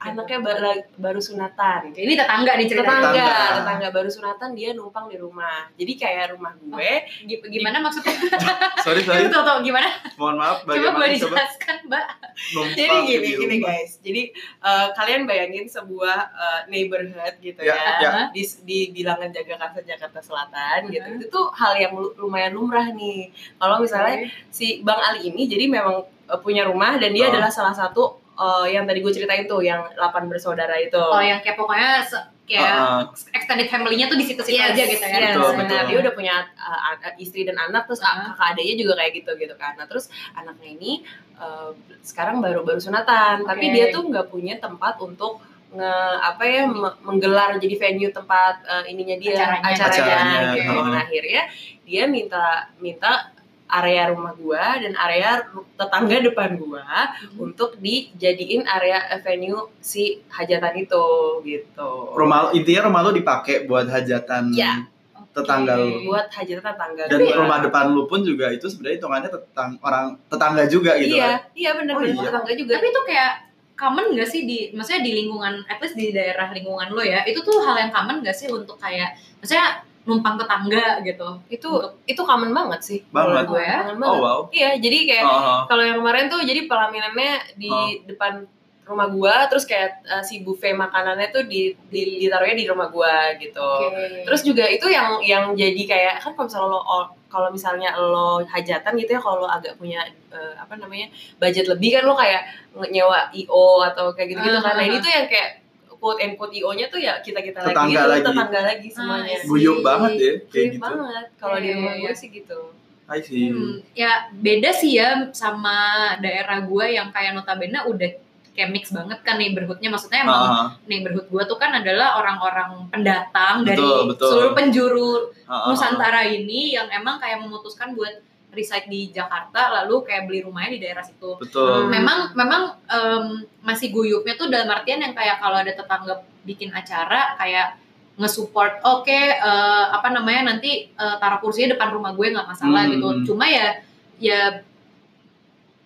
anaknya 0.04 0.38
ba- 0.38 0.58
la- 0.58 0.86
baru 0.96 1.18
sunatan 1.18 1.90
Ini 1.90 2.12
tetangga 2.12 2.52
nih 2.54 2.66
ceritanya. 2.66 2.98
tetangga 2.98 3.24
Tetangga. 3.24 3.56
tetangga 3.56 3.88
baru 3.90 4.08
sunatan 4.08 4.50
dia 4.52 4.70
numpang 4.72 5.06
di 5.06 5.16
rumah 5.16 5.70
jadi 5.72 5.92
kayak 5.94 6.26
rumah 6.32 6.52
gue 6.54 6.92
G- 7.24 7.42
Gimana 7.44 7.78
maksudnya? 7.78 8.10
sorry 8.84 9.00
sorry 9.00 9.26
Tuh, 9.26 9.40
tuh, 9.40 9.56
gimana? 9.60 9.88
mohon 10.14 10.36
maaf 10.36 10.62
Coba 10.62 10.72
bagaimana 10.72 10.96
boleh 10.96 11.08
coba 11.14 11.36
dijelaskan, 11.36 11.76
Mbak. 11.84 12.06
numpang 12.50 12.74
jadi 12.74 12.96
gini 13.04 13.20
di 13.20 13.30
gini 13.36 13.56
guys 13.58 13.92
jadi 13.98 14.22
eh, 14.60 14.88
kalian 14.92 15.22
bayangin 15.24 15.66
sebuah 15.66 16.18
eh, 16.32 16.60
neighborhood 16.68 17.34
gitu 17.38 17.60
Ya, 17.62 17.72
ya, 17.72 17.92
ya. 18.00 18.12
di 18.28 18.42
di 18.62 18.78
bilangan 18.92 19.28
Jagakarsa 19.28 19.80
Jakarta 19.82 20.18
Selatan 20.18 20.88
gitu 20.88 21.04
Mhm. 21.04 21.16
itu 21.16 21.26
tuh 21.28 21.46
hal 21.52 21.76
yang 21.76 21.92
lu- 21.92 22.14
lumayan 22.16 22.52
lumrah 22.52 22.88
nih 22.88 23.30
kalau 23.56 23.78
misalnya 23.78 24.24
si 24.48 24.80
Bang 24.80 24.98
Ali 25.00 25.28
ini 25.28 25.44
jadi 25.44 25.66
memang 25.66 26.00
uh, 26.02 26.38
punya 26.38 26.62
rumah 26.62 26.96
dan 26.96 27.10
dia 27.10 27.22
Oh. 27.22 27.30
adalah 27.30 27.48
salah 27.48 27.72
satu 27.72 28.21
uh, 28.34 28.66
yang 28.66 28.84
tadi 28.84 29.00
gue 29.00 29.12
ceritain 29.12 29.44
tuh 29.44 29.60
yang 29.60 29.84
8 29.92 30.28
bersaudara 30.28 30.76
itu. 30.76 30.98
Oh, 30.98 31.20
yang 31.20 31.40
kayak 31.40 31.56
pokoknya 31.56 32.04
kayak 32.42 32.68
Ah, 32.68 33.00
extended 33.32 33.70
family-nya 33.70 34.06
tuh 34.06 34.18
di 34.18 34.26
situ-situ 34.26 34.58
Yes, 34.58 34.74
aja 34.74 34.82
gitu 34.84 35.00
ya. 35.00 35.08
yes, 35.08 35.32
Betul, 35.32 35.50
benar. 35.54 35.62
betul. 35.62 35.80
Dia 35.88 35.96
udah 36.02 36.12
punya 36.12 36.34
uh, 36.58 37.14
istri 37.16 37.46
dan 37.46 37.56
anak 37.56 37.86
terus 37.86 38.02
Ah. 38.02 38.34
kakak 38.34 38.58
adiknya 38.58 38.74
juga 38.82 38.92
kayak 38.98 39.12
gitu 39.22 39.30
gitu 39.38 39.54
kan. 39.56 39.72
Nah, 39.78 39.86
terus 39.86 40.10
anaknya 40.34 40.68
ini 40.74 40.92
uh, 41.38 41.70
sekarang 42.02 42.42
baru 42.42 42.66
baru 42.66 42.76
sunatan, 42.78 43.46
tapi 43.46 43.70
Oke. 43.70 43.74
dia 43.74 43.86
tuh 43.88 44.04
nggak 44.04 44.26
punya 44.28 44.58
tempat 44.58 44.98
untuk 44.98 45.40
nge 45.72 45.88
apa 46.20 46.42
ya 46.44 46.68
me- 46.68 46.98
menggelar 47.00 47.56
jadi 47.56 47.74
venue 47.80 48.12
tempat 48.12 48.60
uh, 48.68 48.84
ininya 48.84 49.16
dia 49.16 49.32
Acaranya. 49.40 49.72
Acaranya, 49.72 50.38
gitu. 50.52 50.68
heeh. 50.68 50.84
Nah, 50.92 51.00
akhirnya 51.00 51.42
dia 51.82 52.02
minta 52.04 52.44
minta 52.76 53.32
area 53.72 54.12
rumah 54.12 54.32
gua 54.34 54.76
dan 54.76 54.92
area 54.94 55.40
tetangga 55.74 56.20
depan 56.20 56.54
gua 56.54 56.84
Mhm. 56.84 57.40
untuk 57.40 57.80
dijadiin 57.80 58.62
area 58.62 59.00
venue 59.18 59.72
si 59.80 60.20
hajatan 60.28 60.76
itu 60.78 61.04
gitu. 61.42 61.90
rumah 62.12 62.52
intinya 62.52 62.86
rumah 62.86 63.00
lu 63.02 63.16
dipakai 63.16 63.64
buat 63.64 63.88
hajatan 63.88 64.52
Ya. 64.52 64.84
tetangga 65.32 65.72
Oke. 65.74 65.82
lu 65.82 66.12
buat 66.12 66.28
hajatan 66.28 66.60
tetangga 66.62 67.02
dan 67.08 67.18
gua. 67.18 67.34
rumah 67.40 67.58
depan 67.58 67.84
lu 67.88 68.04
pun 68.04 68.20
juga 68.20 68.52
itu 68.52 68.68
sebenarnya 68.68 69.00
hitungannya 69.00 69.30
tetang 69.30 69.70
orang 69.80 70.06
tetangga 70.28 70.62
juga 70.66 70.92
gitu 70.94 71.16
iya, 71.16 71.40
kan 71.40 71.56
iya 71.56 71.70
benar 71.72 71.94
Oh, 71.94 72.00
benar 72.00 72.12
iya. 72.14 72.28
tetangga 72.28 72.52
juga. 72.52 72.72
Tapi 72.76 72.86
itu 72.86 73.02
kayak 73.02 73.32
common 73.72 74.04
gak 74.12 74.28
sih 74.28 74.44
di 74.44 74.58
maksudnya 74.70 75.00
di 75.00 75.12
lingkungan 75.16 75.54
at 75.66 75.80
least 75.80 75.96
di 75.96 76.12
daerah 76.12 76.52
lingkungan 76.52 76.92
lo 76.92 77.00
ya 77.00 77.24
itu 77.24 77.40
tuh 77.40 77.56
hal 77.58 77.74
yang 77.74 77.90
common 77.90 78.20
gak 78.20 78.36
sih 78.36 78.46
untuk 78.46 78.76
kayak 78.76 79.10
maksudnya 79.40 79.80
numpang 80.02 80.34
tetangga 80.34 80.98
gitu 81.00 81.28
itu 81.48 81.70
itu 82.04 82.20
common 82.20 82.50
banget 82.50 82.80
sih 82.82 82.98
Banget. 83.08 83.46
gue 83.46 83.62
ya? 83.62 83.78
Common 83.84 83.96
oh 83.96 84.00
banget. 84.02 84.20
wow 84.20 84.38
iya 84.50 84.70
jadi 84.76 84.98
kayak 85.04 85.24
Oh, 85.24 85.60
kalau 85.64 85.82
yang 85.82 85.98
kemarin 85.98 86.26
tuh 86.26 86.42
jadi 86.42 86.66
pelaminannya 86.66 87.32
di 87.54 87.70
Oh. 87.70 87.86
depan 88.04 88.42
rumah 88.82 89.06
gua 89.06 89.46
terus 89.46 89.62
kayak 89.62 90.02
uh, 90.04 90.18
si 90.20 90.42
buffet 90.42 90.74
makanannya 90.74 91.30
tuh 91.30 91.46
di, 91.46 91.70
di 91.86 92.18
ditaruhnya 92.18 92.58
di 92.58 92.66
rumah 92.66 92.90
gua 92.90 93.30
gitu 93.38 93.62
Oke. 93.62 94.26
terus 94.26 94.42
juga 94.42 94.66
itu 94.66 94.90
yang 94.90 95.22
yang 95.22 95.54
jadi 95.54 95.82
kayak 95.86 96.14
kan 96.18 96.34
kalau 96.34 96.50
misalnya 96.50 96.66
lo 96.68 96.82
kalau 97.30 97.48
misalnya 97.48 97.88
lo 97.94 98.42
hajatan 98.42 98.92
gitu 98.98 99.14
ya 99.14 99.20
kalau 99.22 99.46
lo 99.46 99.48
agak 99.48 99.78
punya 99.78 100.02
eh, 100.28 100.54
apa 100.58 100.74
namanya 100.74 101.06
budget 101.38 101.70
lebih 101.70 101.94
kan 101.94 102.02
lo 102.02 102.18
kayak 102.18 102.42
nyewa 102.90 103.30
io 103.32 103.64
atau 103.86 104.10
kayak 104.12 104.34
gitu 104.34 104.40
gitu 104.42 104.58
kan 104.58 104.74
nah 104.74 104.82
Ah, 104.82 104.88
ini 104.90 104.98
ah. 104.98 105.00
tuh 105.00 105.12
yang 105.14 105.26
kayak 105.30 105.61
quote 106.02 106.18
and 106.18 106.34
quote 106.34 106.50
io 106.52 106.74
nya 106.74 106.90
tuh 106.90 106.98
ya 106.98 107.22
kita 107.22 107.38
kita 107.38 107.62
lagi 107.62 107.70
Tetangga 107.70 107.94
gitu, 107.96 108.10
lagi. 108.10 108.24
tetangga 108.26 108.60
lagi 108.66 108.88
semuanya 108.90 109.22
Ah, 109.28 109.38
I 109.38 109.38
see. 109.38 109.46
guyup 109.46 109.78
banget 109.80 110.12
ya 110.12 110.32
kayak 110.42 110.50
Guyup 110.50 110.72
gitu 110.72 110.82
banget 110.82 111.24
kalau 111.38 111.56
di 111.56 111.62
Iya, 111.64 111.74
rumah 111.78 111.92
iya, 111.92 112.00
gue 112.00 112.10
iya. 112.10 112.18
sih 112.18 112.28
gitu 112.28 112.58
I 113.06 113.20
see 113.20 113.46
Hmm, 113.46 113.74
ya 113.94 114.10
beda 114.32 114.70
sih 114.72 114.92
ya 114.92 115.08
sama 115.32 115.76
daerah 116.18 116.58
gua 116.62 116.86
yang 116.88 117.08
kayak 117.08 117.32
notabene 117.32 117.78
udah 117.84 118.10
kayak 118.52 118.68
mix 118.68 118.90
banget 118.90 119.16
kan 119.20 119.36
neighborhoodnya 119.36 119.88
maksudnya 119.88 120.22
emang 120.22 120.42
Ah, 120.42 120.68
neighborhood 120.84 121.26
gua 121.28 121.42
tuh 121.44 121.56
kan 121.56 121.70
adalah 121.72 122.18
orang-orang 122.18 122.88
pendatang 122.88 123.62
dari 123.62 123.78
Betul, 123.78 124.00
betul. 124.10 124.28
seluruh 124.28 124.52
penjuru 124.52 125.12
ah, 125.44 125.54
ah, 125.54 125.62
Nusantara 125.68 126.26
ini 126.26 126.72
yang 126.72 126.90
emang 126.90 127.16
kayak 127.16 127.38
memutuskan 127.38 127.92
buat 127.92 128.20
reside 128.52 128.84
di 128.86 129.08
Jakarta 129.08 129.72
lalu 129.72 130.04
kayak 130.04 130.28
beli 130.28 130.44
rumahnya 130.44 130.76
di 130.76 130.80
daerah 130.80 131.00
situ. 131.00 131.40
betul 131.40 131.88
Hmm. 131.88 131.88
Memang 131.88 132.18
memang 132.32 132.62
em, 132.86 133.24
masih 133.60 133.88
guyupnya 133.88 134.36
tuh 134.36 134.46
dalam 134.46 134.68
artian 134.68 135.00
yang 135.00 135.12
kayak 135.12 135.40
kalau 135.40 135.56
ada 135.56 135.72
tetangga 135.72 136.14
bikin 136.44 136.68
acara 136.70 137.32
kayak 137.36 137.80
nge-support 138.12 138.84
oke 138.84 139.08
eh, 139.08 139.84
apa 139.88 140.08
namanya 140.08 140.52
nanti 140.52 140.84
eh, 140.86 141.16
taruh 141.16 141.40
kursinya 141.40 141.74
depan 141.74 141.90
rumah 141.90 142.12
gue 142.12 142.28
nggak 142.28 142.44
masalah 142.46 142.84
Hmm. 142.84 142.92
gitu. 142.92 143.08
Cuma 143.32 143.48
ya 143.48 143.80
ya 144.20 144.60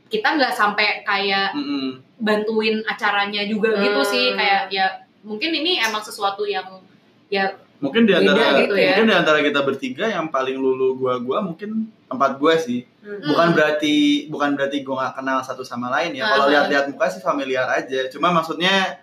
kita 0.07 0.39
nggak 0.39 0.55
sampai 0.55 1.03
kayak 1.03 1.51
Mm-mm. 1.53 1.99
bantuin 2.19 2.83
acaranya 2.85 3.43
juga 3.45 3.75
gitu 3.77 4.01
Hmm. 4.01 4.11
sih 4.11 4.25
kayak 4.35 4.71
ya 4.71 4.87
mungkin 5.23 5.51
ini 5.53 5.79
emang 5.79 5.99
sesuatu 6.01 6.47
yang 6.47 6.79
ya 7.27 7.51
mungkin 7.79 8.07
di 8.07 8.15
antara 8.15 8.55
gitu 8.59 8.75
ya. 8.75 8.95
mungkin 8.95 9.07
di 9.07 9.15
antara 9.15 9.39
kita 9.39 9.61
bertiga 9.61 10.07
yang 10.07 10.31
paling 10.31 10.55
lulu 10.57 10.95
gua 10.97 11.19
gua 11.19 11.43
mungkin 11.43 11.91
tempat 12.07 12.39
gua 12.39 12.55
sih 12.55 12.83
Hmm. 13.07 13.23
bukan 13.23 13.55
berarti 13.55 14.27
bukan 14.27 14.59
berarti 14.59 14.83
gue 14.83 14.91
nggak 14.91 15.15
kenal 15.15 15.39
satu 15.39 15.63
sama 15.63 15.95
lain 15.95 16.11
ya 16.11 16.27
kalau 16.27 16.51
lihat-lihat 16.51 16.91
muka 16.91 17.07
sih 17.07 17.23
familiar 17.23 17.63
aja 17.71 18.11
cuma 18.11 18.35
maksudnya 18.35 18.99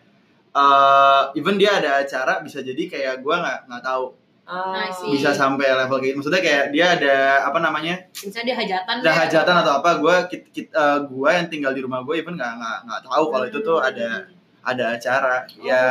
eh 0.52 1.22
even 1.34 1.56
dia 1.56 1.80
ada 1.80 2.04
acara 2.04 2.44
bisa 2.44 2.60
jadi 2.60 2.84
kayak 2.84 3.16
gue 3.20 3.32
nggak 3.32 3.60
nggak 3.66 3.80
tahu 3.82 4.12
Oh. 4.44 4.76
See. 4.92 5.16
bisa 5.16 5.32
sampai 5.32 5.72
level 5.72 6.04
kayak 6.04 6.04
gitu. 6.04 6.18
maksudnya 6.20 6.44
kayak 6.44 6.66
dia 6.76 7.00
ada 7.00 7.16
apa 7.48 7.64
namanya 7.64 7.96
misalnya 8.12 8.44
dia 8.52 8.58
hajatan 8.60 8.96
ada 9.00 9.08
deh, 9.08 9.16
hajatan 9.16 9.56
atau 9.64 9.74
apa 9.80 9.90
gue 9.96 10.16
kit, 10.28 10.44
kit, 10.52 10.68
eh, 10.68 11.00
gue 11.00 11.30
yang 11.32 11.48
tinggal 11.48 11.72
di 11.72 11.80
rumah 11.80 12.04
gue 12.04 12.20
even 12.20 12.36
nggak 12.36 12.60
nggak 12.60 12.78
nggak 12.84 13.02
tahu 13.08 13.24
kalau 13.32 13.46
itu 13.48 13.60
tuh 13.64 13.80
ada 13.80 14.28
ada 14.60 14.86
acara 15.00 15.48
ya 15.64 15.84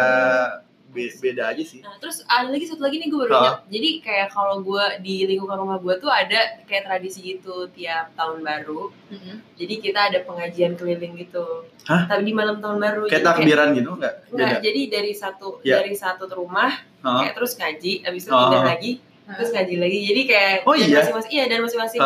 be- 0.92 1.16
beda 1.18 1.48
aja 1.48 1.60
sih 1.60 1.80
Nah, 1.80 1.96
terus 1.96 2.20
ada 2.22 2.46
lagi 2.46 2.64
satu 2.64 2.78
lagi 2.78 2.96
nih 2.96 3.08
gue 3.08 3.18
baru 3.18 3.32
ingat. 3.34 3.56
Jadi 3.66 3.88
kayak 3.98 4.28
kalau 4.28 4.60
gue 4.60 4.84
di 5.00 5.24
lingkungan 5.24 5.56
rumah 5.56 5.76
gue 5.76 5.94
tuh 5.96 6.06
ada 6.06 6.36
kayak 6.62 6.84
tradisi 6.84 7.20
gitu 7.26 7.66
tiap 7.70 8.12
tahun 8.12 8.40
baru. 8.40 8.92
Mm-mm. 9.08 9.36
Jadi 9.54 9.74
kita 9.78 10.00
ada 10.06 10.18
pengajian 10.20 10.72
keliling 10.74 11.16
gitu. 11.16 11.64
Hah? 11.84 12.04
Tapi 12.06 12.22
di 12.22 12.32
malam 12.32 12.58
tahun 12.58 12.76
baru. 12.78 13.02
kayak 13.06 13.24
takbiran 13.24 13.72
gitu 13.72 13.90
nggak 13.90 14.14
Enggak, 14.28 14.48
beda 14.52 14.56
jadi 14.60 14.80
dari 14.90 15.12
satu 15.12 15.48
Ya. 15.62 15.80
dari 15.80 15.92
satu 15.92 16.28
rumah 16.28 16.70
Hah? 17.00 17.18
kayak 17.20 17.34
terus 17.34 17.52
ngaji, 17.54 17.92
habis 18.02 18.22
itu 18.22 18.30
pindah 18.30 18.62
lagi, 18.62 18.92
terus 19.26 19.50
ngaji 19.50 19.74
lagi. 19.78 19.98
Jadi 20.04 20.22
kayak 20.24 20.56
Oh, 20.62 20.74
dan 20.74 20.84
iya? 20.84 20.96
masing-masing 21.00 21.32
iya 21.32 21.44
dan 21.46 21.58
masing-masing? 21.60 22.00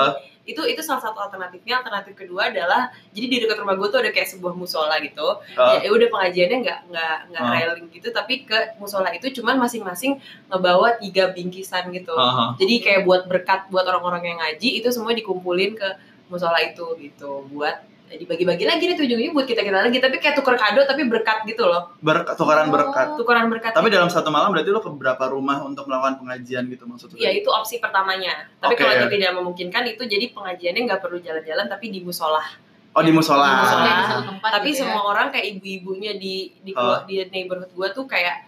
Itu 0.47 0.63
itu 0.63 0.79
salah 0.79 1.03
satu 1.03 1.19
alternatifnya. 1.21 1.83
Alternatif 1.83 2.15
kedua 2.15 2.49
adalah 2.49 2.87
jadi 3.11 3.27
di 3.27 3.37
dekat 3.43 3.59
rumah 3.59 3.75
gue 3.75 3.89
tuh 3.91 3.99
ada 3.99 4.09
kayak 4.09 4.31
sebuah 4.31 4.55
musola 4.55 4.95
gitu. 5.03 5.43
Hah? 5.53 5.83
ya 5.83 5.91
udah 5.91 6.07
pengajiannya 6.07 6.59
nggak 6.63 6.81
nggak 6.89 7.17
nggak 7.29 7.43
Ah. 7.43 7.51
railing 7.53 7.87
gitu 7.91 8.09
tapi 8.11 8.43
ke 8.43 8.79
musola 8.79 9.11
itu 9.11 9.27
cuman 9.35 9.59
masing-masing 9.59 10.17
ngebawa 10.47 10.95
tiga 10.97 11.35
bingkisan 11.35 11.91
gitu 11.91 12.15
Hah? 12.15 12.55
jadi 12.55 12.75
kayak 12.79 13.01
buat 13.03 13.27
berkat 13.27 13.67
buat 13.69 13.83
orang-orang 13.83 14.23
yang 14.25 14.39
ngaji 14.39 14.79
itu 14.79 14.89
semua 14.89 15.11
dikumpulin 15.13 15.75
ke 15.75 15.89
musola 16.27 16.59
itu 16.59 16.95
gitu 16.97 17.43
buat 17.51 17.83
dibagi-bagi 18.09 18.63
lagi 18.63 18.83
nih 18.85 18.97
tujuannya 18.97 19.31
buat 19.31 19.45
kita 19.45 19.61
kita 19.61 19.83
lagi 19.83 19.99
tapi 19.99 20.17
kayak 20.17 20.35
tuker 20.35 20.55
kado 20.55 20.83
tapi 20.83 21.03
berkat 21.05 21.43
gitu 21.43 21.63
loh 21.63 21.91
Ber- 21.99 22.23
tukaran 22.33 22.67
Oh. 22.67 22.73
berkat 22.73 23.07
tukeran 23.15 23.47
berkat 23.47 23.73
tapi 23.73 23.87
gitu. 23.87 23.99
dalam 23.99 24.07
satu 24.07 24.29
malam 24.29 24.51
berarti 24.51 24.69
lo 24.69 24.79
ke 24.79 24.89
berapa 24.89 25.25
rumah 25.27 25.59
untuk 25.61 25.85
melakukan 25.85 26.19
pengajian 26.19 26.67
gitu 26.67 26.85
maksudnya 26.85 27.19
ya 27.19 27.31
itu 27.33 27.49
opsi 27.49 27.77
pertamanya 27.77 28.47
tapi 28.57 28.73
Oke. 28.73 28.81
kalau 28.81 28.95
itu 28.97 29.07
tidak 29.13 29.31
memungkinkan 29.33 29.83
itu 29.87 30.03
jadi 30.03 30.31
pengajiannya 30.31 30.83
nggak 30.85 31.01
perlu 31.01 31.19
jalan-jalan 31.19 31.67
tapi 31.67 31.87
di 31.89 32.01
musola 32.01 32.43
oh 32.91 33.03
di 33.03 33.11
musola 33.11 33.45
Di 33.45 33.57
musola. 33.61 33.83
Kayak 33.83 33.97
di 33.97 34.07
satu 34.07 34.23
tempat 34.31 34.51
tapi 34.53 34.69
gitu 34.69 34.73
ya. 34.73 34.81
semua 34.81 35.03
orang 35.05 35.27
kayak 35.29 35.47
ibu-ibunya 35.53 36.13
di 36.15 36.35
di 36.57 36.71
Oh. 36.73 37.03
di 37.03 37.15
neighborhood 37.27 37.71
gua 37.73 37.91
tuh 37.91 38.07
kayak 38.07 38.47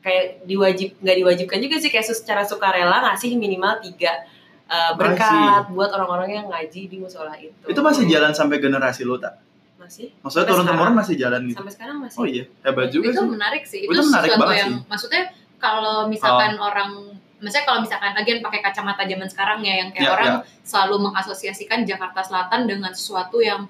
kayak 0.00 0.24
diwajib 0.44 0.96
nggak 0.96 1.16
diwajibkan 1.18 1.58
juga 1.58 1.76
sih 1.76 1.88
kayak 1.88 2.06
secara 2.06 2.42
sukarela 2.42 3.04
ngasih 3.04 3.36
minimal 3.36 3.82
tiga 3.82 4.24
uh, 4.70 4.92
berkat 4.94 5.68
buat 5.74 5.90
orang-orang 5.90 6.30
yang 6.30 6.46
ngaji 6.46 6.86
di 6.86 6.96
musola 7.02 7.34
itu. 7.36 7.52
Itu 7.66 7.80
masih 7.82 8.06
jalan 8.06 8.30
sampai 8.30 8.62
generasi 8.62 9.02
lo 9.02 9.18
tak? 9.18 9.42
Masih. 9.76 10.14
Maksudnya 10.22 10.46
Sampai 10.46 10.54
turun 10.54 10.66
temurun 10.70 10.94
masih 10.94 11.14
jalan 11.18 11.40
gitu? 11.50 11.58
Sampai 11.58 11.72
sekarang 11.74 11.96
masih. 11.98 12.18
Oh 12.22 12.26
iya 12.26 12.44
hebat 12.62 12.88
juga 12.94 13.10
itu 13.10 13.20
sih. 13.20 13.28
menarik 13.28 13.62
sih. 13.66 13.80
Itu, 13.84 13.92
Itu 13.92 14.02
menarik 14.06 14.30
sesuatu 14.30 14.42
banget 14.46 14.58
yang 14.62 14.72
sih. 14.72 14.86
maksudnya 14.86 15.22
kalau 15.58 15.96
misalkan 16.06 16.52
orang 16.56 16.92
Maksudnya 17.40 17.64
kalau 17.64 17.80
misalkan 17.80 18.12
again 18.12 18.44
pakai 18.44 18.60
kacamata 18.60 19.08
zaman 19.08 19.24
sekarang 19.24 19.64
ya 19.64 19.80
yang 19.80 19.88
kayak 19.96 20.04
Ya, 20.04 20.12
orang 20.12 20.34
selalu 20.60 21.08
mengasosiasikan 21.08 21.88
Jakarta 21.88 22.20
Selatan 22.20 22.68
dengan 22.68 22.92
sesuatu 22.92 23.40
yang 23.40 23.64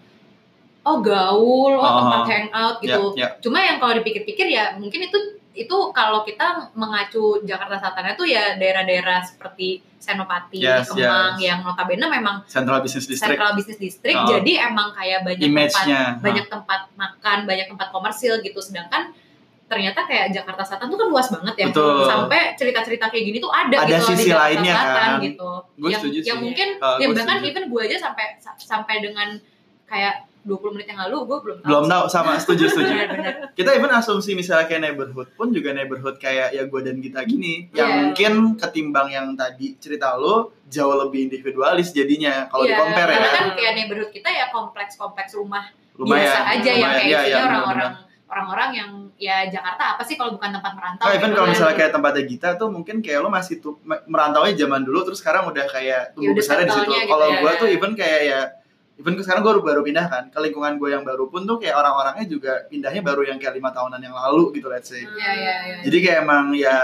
oh 0.83 0.99
gaul, 0.99 1.79
oh, 1.79 1.87
Oh, 1.87 1.93
tempat 2.03 2.23
hangout 2.27 2.77
gitu. 2.83 3.15
Ya, 3.15 3.31
ya. 3.31 3.39
Cuma 3.39 3.63
yang 3.63 3.79
kalau 3.79 3.95
dipikir-pikir 4.03 4.51
ya 4.51 4.75
mungkin 4.75 5.07
itu 5.07 5.39
itu 5.51 5.77
kalau 5.91 6.23
kita 6.23 6.71
mengacu 6.73 7.43
Jakarta 7.43 7.75
Selatan 7.77 8.15
itu 8.15 8.25
ya 8.25 8.55
daerah-daerah 8.55 9.19
seperti 9.21 9.83
Senopati, 10.01 10.63
Yes, 10.63 10.89
Kemang 10.89 11.37
yes. 11.37 11.45
yang 11.45 11.59
notabene 11.61 12.07
memang 12.09 12.41
Central 12.47 12.81
Business 12.81 13.05
District. 13.05 13.35
Central 13.37 13.53
Business 13.53 13.77
District 13.77 14.17
Oh. 14.17 14.31
jadi 14.31 14.71
emang 14.71 14.95
kayak 14.95 15.21
banyak 15.21 15.45
tempat 15.45 15.67
Image-nya. 15.85 16.03
banyak 16.19 16.47
tempat 16.49 16.81
makan, 16.95 17.39
banyak 17.45 17.67
tempat 17.69 17.89
komersil 17.91 18.41
gitu. 18.41 18.57
Sedangkan 18.59 19.13
ternyata 19.67 20.03
kayak 20.03 20.33
Jakarta 20.33 20.63
Selatan 20.65 20.89
tuh 20.89 20.99
kan 20.99 21.09
luas 21.11 21.29
banget 21.29 21.55
ya. 21.55 21.67
Betul. 21.69 22.03
Sampai 22.03 22.41
cerita-cerita 22.55 23.07
kayak 23.07 23.25
gini 23.25 23.39
tuh 23.39 23.53
ada, 23.53 23.77
Ada 23.77 23.91
gitu 23.93 23.99
di 24.01 24.11
sisi 24.17 24.31
Jakarta 24.31 24.43
lainnya 24.47 24.73
Selatan 24.73 24.97
kan. 24.97 25.13
gitu. 25.21 25.51
Yang 25.77 26.01
setuju 26.01 26.19
yang 26.23 26.39
sih. 26.39 26.45
mungkin 26.47 26.69
Uh, 26.79 26.97
ya 26.97 27.07
bahkan 27.11 27.37
setuju. 27.37 27.51
even 27.51 27.65
gue 27.69 27.83
aja 27.85 27.97
sampai 28.01 28.25
sampai 28.57 28.95
dengan 28.99 29.29
kayak 29.85 30.15
20 30.43 30.73
menit 30.73 30.89
yang 30.89 31.01
lalu 31.03 31.17
gue 31.25 31.39
belum 31.41 31.57
tahu. 31.59 31.67
Belum 31.67 31.85
tahu 31.87 32.05
sama 32.07 32.33
setuju 32.35 32.65
setuju. 32.73 32.91
Benar-benar. 32.91 33.35
kita 33.53 33.71
even 33.73 33.91
asumsi 33.91 34.33
misalnya 34.33 34.65
kayak 34.65 34.83
neighborhood 34.83 35.29
pun 35.33 35.49
juga 35.49 35.71
neighborhood 35.71 36.17
kayak 36.17 36.51
ya 36.51 36.63
gue 36.63 36.81
dan 36.81 36.97
kita 36.99 37.21
gini 37.23 37.69
yang 37.71 37.87
Iya. 37.87 37.97
mungkin 38.03 38.33
ketimbang 38.57 39.09
yang 39.09 39.27
tadi 39.33 39.77
cerita 39.77 40.15
lo 40.15 40.35
jauh 40.67 40.97
lebih 40.99 41.27
individualis 41.27 41.91
jadinya 41.91 42.47
kalau 42.47 42.63
Iya, 42.63 42.71
di 42.71 42.81
compare 42.81 43.09
karena 43.11 43.21
ya 43.23 43.31
kan 43.31 43.47
kayak 43.53 43.73
neighborhood 43.75 44.11
kita 44.11 44.29
ya 44.29 44.47
kompleks-kompleks 44.49 45.33
rumah 45.33 45.65
lumayan 45.95 46.25
biasa 46.25 46.39
aja 46.49 46.71
yang 46.71 46.79
lumayan. 46.79 46.97
kayak 46.97 47.07
Iya, 47.07 47.19
isinya 47.21 47.37
iya, 47.37 47.47
orang-orang 47.47 47.93
orang-orang 48.27 48.71
yang 48.73 48.91
ya 49.19 49.37
Jakarta 49.45 49.83
apa 49.91 50.03
sih 50.03 50.15
kalau 50.15 50.33
bukan 50.33 50.49
tempat 50.51 50.73
merantau? 50.73 51.03
Nah, 51.03 51.13
even 51.13 51.21
gitu 51.25 51.35
kalau 51.35 51.45
kan. 51.45 51.53
misalnya 51.53 51.77
kayak 51.77 51.93
tempatnya 51.93 52.23
Gita 52.25 52.49
tuh 52.55 52.69
mungkin 52.69 52.97
kayak 52.99 53.19
lo 53.19 53.29
masih 53.29 53.59
tuh 53.59 53.75
me- 53.83 54.01
merantaunya 54.07 54.55
zaman 54.57 54.81
dulu 54.81 55.03
terus 55.03 55.19
sekarang 55.19 55.45
udah 55.45 55.67
kayak 55.67 56.15
tumbuh 56.15 56.31
Ya 56.31 56.39
besarnya 56.39 56.65
di 56.65 56.73
situ. 56.73 56.89
gitu 56.89 57.11
Kalau 57.11 57.27
ya. 57.29 57.37
gue 57.37 57.53
tuh 57.59 57.69
even 57.69 57.93
kayak 57.93 58.21
ya 58.25 58.41
even 59.01 59.17
sekarang 59.17 59.41
gue 59.41 59.53
baru 59.65 59.81
pindah 59.81 60.07
kan 60.13 60.25
ke 60.29 60.39
lingkungan 60.39 60.77
gue 60.77 60.93
yang 60.93 61.01
baru 61.01 61.33
pun 61.33 61.49
tuh 61.49 61.57
kayak 61.57 61.73
orang-orangnya 61.73 62.29
juga 62.29 62.53
pindahnya 62.69 63.01
baru 63.01 63.25
yang 63.25 63.41
kayak 63.41 63.57
lima 63.57 63.73
tahunan 63.73 63.97
yang 63.97 64.13
lalu 64.13 64.53
gitu 64.61 64.69
let's 64.69 64.93
say. 64.93 65.01
Iya, 65.01 65.31
iya, 65.33 65.55
iya. 65.65 65.77
Jadi 65.89 65.97
kayak 66.05 66.19
emang 66.29 66.53
ya 66.53 66.77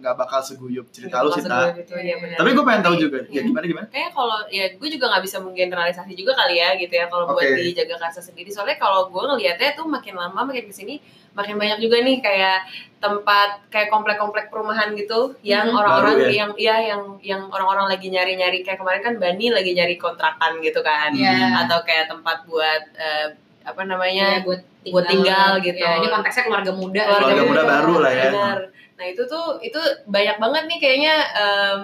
nggak 0.00 0.14
bakal 0.16 0.40
seguyup 0.40 0.88
cerita 0.88 1.20
lu 1.20 1.28
sih 1.36 1.44
gitu, 1.44 1.94
ya. 2.00 2.16
Tapi 2.40 2.48
gue 2.56 2.64
pengen 2.64 2.82
tahu 2.82 2.96
juga. 2.96 3.20
Ya 3.28 3.40
Iya. 3.40 3.42
gimana 3.52 3.64
gimana? 3.68 3.86
Kayaknya 3.92 4.10
kalau 4.16 4.38
ya 4.48 4.64
gue 4.72 4.88
juga 4.88 5.04
nggak 5.12 5.22
bisa 5.28 5.36
menggeneralisasi 5.44 6.12
juga 6.16 6.32
kali 6.32 6.54
ya 6.56 6.68
gitu 6.80 6.94
ya 6.96 7.04
kalau 7.12 7.28
buat 7.28 7.44
Oke. 7.44 7.60
di 7.60 7.76
Jagakarsa 7.76 8.20
sendiri. 8.24 8.48
Soalnya 8.48 8.80
kalau 8.80 9.12
gue 9.12 9.20
ngelihatnya 9.20 9.76
tuh 9.76 9.84
makin 9.84 10.16
lama 10.16 10.40
makin 10.48 10.64
ke 10.64 10.74
sini 10.74 10.96
makin 11.30 11.56
banyak 11.56 11.78
juga 11.78 12.02
nih 12.02 12.18
kayak 12.18 12.58
tempat 13.00 13.64
kayak 13.72 13.88
komplek-komplek 13.88 14.52
perumahan 14.52 14.92
gitu 14.92 15.32
yang 15.40 15.72
Mhm. 15.72 15.78
orang-orang 15.78 16.14
ya? 16.20 16.28
yang 16.44 16.50
ya 16.60 16.76
yang 16.84 17.02
yang 17.20 17.42
orang-orang 17.48 17.88
lagi 17.88 18.12
nyari-nyari 18.12 18.60
kayak 18.60 18.76
kemarin 18.76 19.00
kan 19.00 19.14
Bani 19.16 19.48
lagi 19.48 19.72
nyari 19.72 19.96
kontrakan 19.96 20.60
gitu 20.60 20.84
kan 20.84 21.08
Iya. 21.16 21.64
atau 21.64 21.80
kayak 21.80 22.12
tempat 22.12 22.44
buat 22.44 22.82
eh, 22.94 23.26
apa 23.64 23.82
namanya 23.84 24.40
buat 24.44 24.60
buat 24.88 25.04
tinggal 25.04 25.60
gitu. 25.60 25.76
Ya, 25.76 26.00
ini 26.00 26.08
konteksnya 26.08 26.48
keluarga 26.48 26.72
muda. 26.72 27.04
Keluarga 27.04 27.44
muda 27.44 27.62
baru 27.68 27.94
lah 28.00 28.12
ya. 28.12 28.24
Benar. 28.32 28.58
Nah 28.96 29.04
itu 29.04 29.22
tuh 29.28 29.60
itu 29.60 29.80
banyak 30.08 30.36
banget 30.40 30.62
nih 30.68 30.78
kayaknya 30.80 31.14
em, 31.36 31.80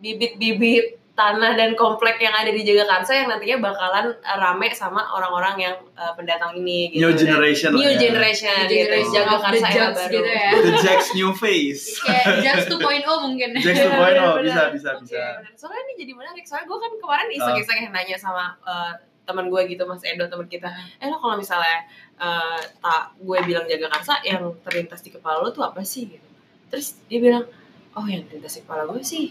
bibit-bibit 0.00 0.99
tanah 1.20 1.52
dan 1.52 1.76
komplek 1.76 2.16
yang 2.16 2.32
ada 2.32 2.48
di 2.48 2.64
Jagakarsa 2.64 3.12
yang 3.12 3.28
nantinya 3.28 3.60
bakalan 3.60 4.16
rame 4.24 4.72
sama 4.72 5.04
orang-orang 5.12 5.68
yang 5.68 5.76
eh, 5.92 6.12
pendatang 6.16 6.56
ini 6.56 6.96
gitu. 6.96 7.04
New 7.04 7.12
generation 7.12 7.70
New 7.76 7.92
ya. 7.92 8.00
generation, 8.00 8.56
New 8.64 8.72
gitu. 8.72 8.80
generation 8.88 9.12
Jagakarsa 9.12 9.68
Jags 9.68 10.00
baru. 10.00 10.14
gitu 10.16 10.30
ya. 10.32 10.50
The 10.56 10.72
Jack's 10.80 11.08
new 11.12 11.30
face. 11.36 12.00
Kayak 12.00 12.40
Jax 12.40 12.58
2.0 12.72 13.04
mungkin. 13.20 13.48
Iya, 13.52 13.92
2.0 13.92 14.00
benar, 14.00 14.40
bisa 14.40 14.62
bisa 14.72 14.90
Oke, 14.96 15.04
bisa. 15.04 15.22
Soalnya 15.60 15.80
ini 15.84 15.92
jadi 16.00 16.12
menarik. 16.16 16.44
Soalnya 16.48 16.66
gue 16.72 16.78
kan 16.80 16.92
kemarin 16.96 17.28
iseng-iseng 17.36 17.78
yang 17.84 17.92
nanya 17.92 18.16
sama 18.16 18.56
eh, 18.64 18.92
teman 19.28 19.46
gue 19.52 19.60
gitu, 19.68 19.84
Mas 19.84 20.00
Edo 20.08 20.24
teman 20.24 20.48
kita. 20.48 20.72
Eh 20.98 21.06
lo 21.12 21.20
kalau 21.20 21.36
misalnya 21.36 21.84
eh, 22.16 22.60
tak 22.80 23.12
gue 23.20 23.38
bilang 23.44 23.68
jaga 23.68 23.86
karsa, 23.92 24.24
yang 24.24 24.40
terlintas 24.64 25.04
di 25.04 25.12
kepala 25.12 25.44
lo 25.44 25.52
tuh 25.52 25.68
apa 25.68 25.84
sih? 25.84 26.08
Gitu. 26.08 26.28
Terus 26.72 26.96
dia 27.12 27.20
bilang, 27.20 27.44
oh 27.92 28.06
yang 28.08 28.24
terlintas 28.24 28.56
di 28.56 28.64
kepala 28.64 28.88
gue 28.88 29.04
sih 29.04 29.28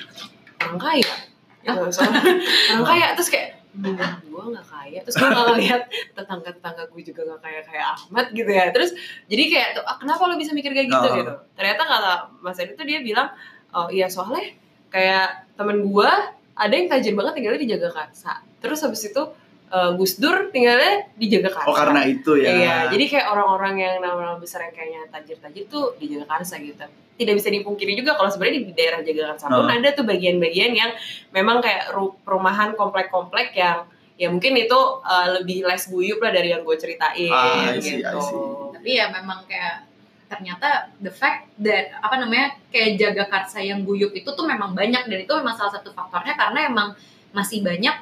orang 0.62 0.78
kaya. 0.78 1.13
Gitu. 1.62 1.82
Soalnya 1.91 2.22
orang 2.74 2.86
kaya. 2.86 3.08
Terus 3.15 3.30
kayak, 3.30 3.48
hmm, 3.76 3.95
gue 4.30 4.43
gak 4.56 4.67
kaya. 4.67 5.00
Terus 5.04 5.15
gue 5.15 5.28
gak 5.28 5.45
ngeliat 5.52 5.84
tetangga-tetangga 6.15 6.84
gue 6.89 7.02
juga 7.04 7.22
gak 7.36 7.41
kaya-kaya 7.43 7.84
amat 8.10 8.26
gitu 8.32 8.52
ya. 8.52 8.65
Terus 8.72 8.89
jadi 9.28 9.43
kayak, 9.52 9.69
tuh, 9.80 9.84
ah, 9.84 9.95
kenapa 10.00 10.22
lo 10.26 10.36
bisa 10.36 10.52
mikir 10.56 10.72
kayak 10.72 10.88
gitu 10.88 11.08
Oh. 11.08 11.15
gitu? 11.15 11.34
Ternyata 11.54 11.82
kata 11.84 12.13
Mas 12.39 12.58
Edo 12.58 12.74
tuh 12.74 12.88
dia 12.88 13.00
bilang, 13.04 13.30
oh 13.69 13.88
iya 13.88 14.10
soalnya 14.10 14.58
kayak 14.89 15.54
temen 15.54 15.86
gue 15.86 16.12
ada 16.58 16.74
yang 16.74 16.89
tajir 16.89 17.13
banget 17.13 17.34
tinggalnya 17.38 17.62
di 17.62 17.69
Jagakarsa 17.69 18.41
terus 18.58 18.82
habis 18.82 19.06
itu 19.06 19.22
eh, 19.69 19.91
Gus 19.93 20.13
Dur 20.15 20.49
tinggalnya 20.49 21.08
di 21.13 21.25
Jagakarsa 21.27 21.65
Oh 21.65 21.73
karena 21.73 22.01
itu 22.03 22.32
ya. 22.36 22.49
iya 22.51 22.75
jadi 22.88 23.05
kayak 23.08 23.27
orang-orang 23.27 23.73
yang 23.77 23.95
nama-nama 23.99 24.38
besar 24.38 24.62
yang 24.62 24.73
kayaknya 24.73 25.01
tajir-tajir 25.10 25.65
tuh 25.65 25.93
di 25.95 26.10
Jagakarsa 26.10 26.58
gitu 26.58 26.86
tidak 27.15 27.34
bisa 27.36 27.49
dipungkiri 27.49 27.93
juga 27.93 28.13
kalau 28.13 28.27
sebenarnya 28.27 28.63
di 28.63 28.73
daerah 28.73 28.99
Jagakarsa 28.99 29.45
pun 29.47 29.62
Oh. 29.62 29.69
ada 29.69 29.89
tuh 29.91 30.03
bagian-bagian 30.03 30.71
yang 30.71 30.91
memang 31.29 31.60
kayak 31.60 31.91
ru- 31.91 32.15
perumahan 32.19 32.73
komplek-komplek 32.73 33.51
yang 33.53 33.84
ya 34.15 34.27
mungkin 34.27 34.51
itu 34.53 34.79
eh, 35.01 35.27
lebih 35.34 35.63
less 35.63 35.86
guyup 35.86 36.17
lah 36.17 36.29
dari 36.29 36.49
yang 36.49 36.62
gue 36.62 36.75
ceritain 36.75 37.29
Ah, 37.29 37.69
I 37.69 37.77
see, 37.77 37.97
gitu 37.97 38.08
I 38.10 38.19
see. 38.19 38.43
Tapi 38.73 38.89
ya 38.95 39.05
memang 39.10 39.43
kayak 39.43 39.88
ternyata 40.25 40.67
the 40.97 41.10
fact 41.10 41.49
that 41.58 41.89
apa 41.97 42.15
namanya 42.17 42.53
kayak 42.69 42.95
jaga 42.95 43.25
karsa 43.27 43.60
yang 43.60 43.82
guyup 43.82 44.12
itu 44.12 44.29
tuh 44.29 44.45
memang 44.45 44.71
banyak 44.71 45.03
dan 45.03 45.19
itu 45.19 45.34
memang 45.34 45.51
salah 45.53 45.73
satu 45.73 45.89
faktornya 45.89 46.34
karena 46.34 46.60
emang 46.65 46.89
masih 47.32 47.60
banyak 47.60 47.95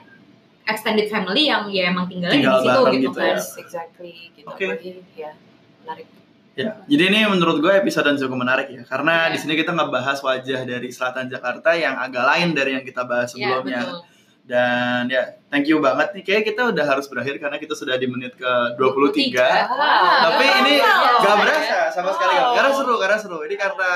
extended 0.68 1.08
family 1.08 1.48
yang 1.48 1.66
ya 1.68 1.90
emang 1.90 2.06
tinggalnya 2.06 2.36
Tinggal 2.38 2.60
di 2.60 2.68
situ 2.68 2.82
gitu 2.84 3.00
gitu 3.02 3.18
kan. 3.18 3.26
ya. 3.26 3.36
Yes, 3.36 3.48
exactly 3.56 4.14
gitu 4.36 4.48
Oke. 4.48 4.66
Apalagi, 4.68 4.92
ya 5.16 5.32
menarik 5.82 6.08
Ya, 6.58 6.74
jadi 6.90 7.14
ini 7.14 7.20
menurut 7.30 7.62
gue 7.62 7.70
episode 7.70 8.02
yang 8.04 8.18
cukup 8.18 8.42
menarik 8.42 8.66
ya, 8.74 8.82
karena 8.82 9.30
Iya. 9.30 9.34
di 9.34 9.38
sini 9.38 9.54
kita 9.54 9.78
ngebahas 9.78 10.18
wajah 10.18 10.66
dari 10.66 10.90
selatan 10.90 11.30
Jakarta 11.30 11.78
yang 11.78 11.94
agak 11.96 12.26
lain 12.26 12.58
dari 12.58 12.74
yang 12.74 12.82
kita 12.82 13.06
bahas 13.06 13.30
Iya 13.32 13.62
sebelumnya. 13.62 13.82
betul. 13.86 14.02
Dan 14.42 15.02
ya, 15.06 15.24
thank 15.54 15.70
you 15.70 15.78
banget 15.78 16.18
nih. 16.18 16.24
Kayak 16.26 16.44
kita 16.50 16.74
udah 16.74 16.86
harus 16.88 17.06
berakhir 17.06 17.38
karena 17.38 17.62
kita 17.62 17.78
sudah 17.78 17.94
di 17.94 18.10
menit 18.10 18.34
ke 18.34 18.52
23. 18.74 19.38
Wow. 19.70 20.34
Tapi 20.34 20.46
ini 20.66 20.74
gak 21.22 21.36
berasa 21.38 21.80
sama 21.94 22.10
sekali. 22.18 22.34
Wow. 22.34 22.56
Karena 22.58 22.70
seru, 22.74 22.96
karena 22.98 23.18
seru. 23.22 23.38
Ini 23.46 23.54
karena 23.54 23.92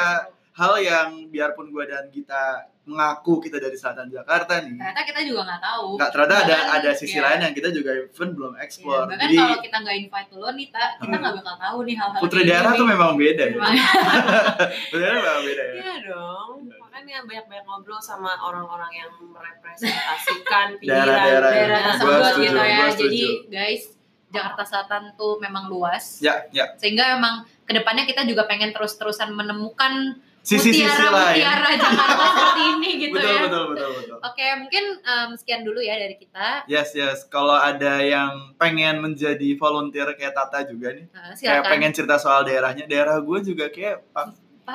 hal 0.51 0.73
yang 0.77 1.09
biarpun 1.27 1.67
gue 1.67 1.83
dan 1.85 2.07
kita 2.07 2.43
mengaku 2.81 3.37
kita 3.39 3.55
dari 3.55 3.73
selatan 3.73 4.09
Jakarta 4.09 4.57
nih. 4.59 4.73
Ternyata 4.73 5.01
kita 5.05 5.21
juga 5.21 5.41
nggak 5.45 5.61
tahu. 5.63 5.87
Nggak 5.95 6.09
ternyata 6.11 6.35
ada 6.35 6.57
Bahkan, 6.57 6.77
ada 6.77 6.89
sisi 6.91 7.13
ya. 7.13 7.23
lain 7.23 7.39
yang 7.41 7.53
kita 7.53 7.69
juga 7.69 7.91
even 7.95 8.29
belum 8.33 8.51
Ya, 8.51 8.59
explore. 8.59 9.05
bahkan 9.05 9.21
Jadi 9.21 9.35
kalau 9.37 9.57
kita 9.61 9.77
nggak 9.79 9.95
invite 10.01 10.29
lo 10.33 10.49
nih, 10.51 10.67
Ta, 10.67 10.83
kita 10.97 11.05
Hmm. 11.07 11.21
nggak 11.21 11.33
bakal 11.39 11.55
tahu 11.57 11.77
nih 11.81 11.95
hal-hal 11.95 12.19
putri 12.19 12.41
daerah 12.43 12.71
tuh 12.73 12.87
memang 12.89 13.11
beda 13.15 13.43
ya. 13.43 13.53
Memang. 13.53 13.73
Putri 14.89 14.99
daerah 14.99 15.19
memang 15.21 15.43
beda 15.45 15.63
ya. 15.63 15.73
Iya 15.73 15.95
dong, 16.03 16.53
makanya 16.73 17.17
banyak-banyak 17.21 17.65
ngobrol 17.65 18.01
sama 18.01 18.31
orang-orang 18.35 18.91
yang 18.97 19.09
merepresentasikan 19.15 20.67
pinggiran 20.77 21.05
Daerah-daerah 21.21 21.79
tersebut 21.87 22.33
gitu 22.41 22.57
ya. 22.57 22.85
Jadi 22.91 23.21
guys, 23.47 23.83
Jakarta 24.29 24.63
Selatan 24.63 25.03
tuh 25.13 25.37
memang 25.37 25.67
luas. 25.67 26.19
Ya, 26.19 26.43
ya. 26.49 26.73
Sehingga 26.75 27.15
emang 27.15 27.45
ke 27.61 27.71
depannya 27.71 28.03
kita 28.03 28.23
juga 28.23 28.45
pengen 28.45 28.71
terus-terusan 28.71 29.31
menemukan 29.31 30.17
Sisi-sisi 30.41 30.81
lain. 30.83 31.37
mutiara 31.37 31.69
Jakarta 31.81 32.25
seperti 32.33 32.61
ini 32.73 32.89
gitu 32.97 33.13
betul, 33.13 33.29
ya. 33.29 33.41
betul, 33.45 33.63
betul, 33.73 33.89
betul. 33.93 34.17
Oke, 34.25 34.45
mungkin 34.57 34.83
em, 35.01 35.29
sekian 35.37 35.61
dulu 35.61 35.79
ya 35.81 35.95
dari 36.01 36.17
kita. 36.17 36.65
Yes, 36.65 36.97
yes. 36.97 37.29
Kalau 37.29 37.53
ada 37.53 38.01
yang 38.01 38.57
pengen 38.57 39.05
menjadi 39.05 39.53
volunteer 39.57 40.09
kayak 40.17 40.33
Tata 40.33 40.65
juga 40.65 40.97
nih, 40.97 41.05
Nah, 41.13 41.33
kayak 41.37 41.63
pengen 41.69 41.91
cerita 41.93 42.17
soal 42.17 42.41
daerahnya, 42.41 42.89
daerah 42.89 43.21
gue 43.21 43.39
juga 43.45 43.69
kayak 43.69 44.01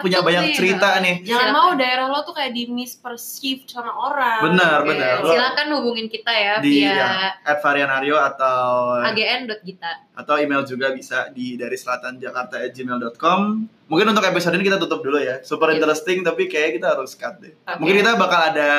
punya 0.01 0.19
banyak 0.21 0.43
nih, 0.45 0.55
cerita 0.55 0.89
nih. 0.99 1.15
Jangan 1.21 1.33
silakan. 1.43 1.55
mau 1.55 1.69
daerah 1.75 2.07
lo 2.07 2.19
tuh 2.21 2.33
kayak 2.33 2.51
di 2.51 2.65
misperceived 2.67 3.67
sama 3.67 3.93
orang. 3.93 4.41
Benar, 4.43 4.77
Oke, 4.81 4.89
benar. 4.91 5.15
Lo- 5.19 5.31
Silakan 5.31 5.67
hubungin 5.75 6.07
kita 6.07 6.33
ya 6.33 6.55
di 6.59 6.83
via 6.83 6.93
ya, 6.93 7.11
at 7.41 7.59
Varianario 7.59 8.17
atau 8.17 8.65
agn.gita. 9.01 9.93
atau 10.15 10.35
email 10.37 10.63
juga 10.63 10.91
bisa 10.91 11.29
di 11.29 11.55
dari 11.55 11.75
selatan 11.75 12.17
jakarta 12.17 12.57
gmail.com 12.67 13.41
mungkin 13.87 14.07
untuk 14.09 14.25
episode 14.25 14.55
ini 14.55 14.65
kita 14.65 14.79
tutup 14.79 15.01
dulu 15.01 15.17
ya 15.17 15.39
super 15.41 15.69
Yes. 15.69 15.77
interesting 15.77 16.19
tapi 16.23 16.47
kayak 16.47 16.75
kita 16.75 16.87
harus 16.91 17.13
cut 17.13 17.37
deh 17.37 17.53
Oke. 17.55 17.77
mungkin 17.79 18.01
kita 18.01 18.17
bakal 18.17 18.41
ada 18.49 18.71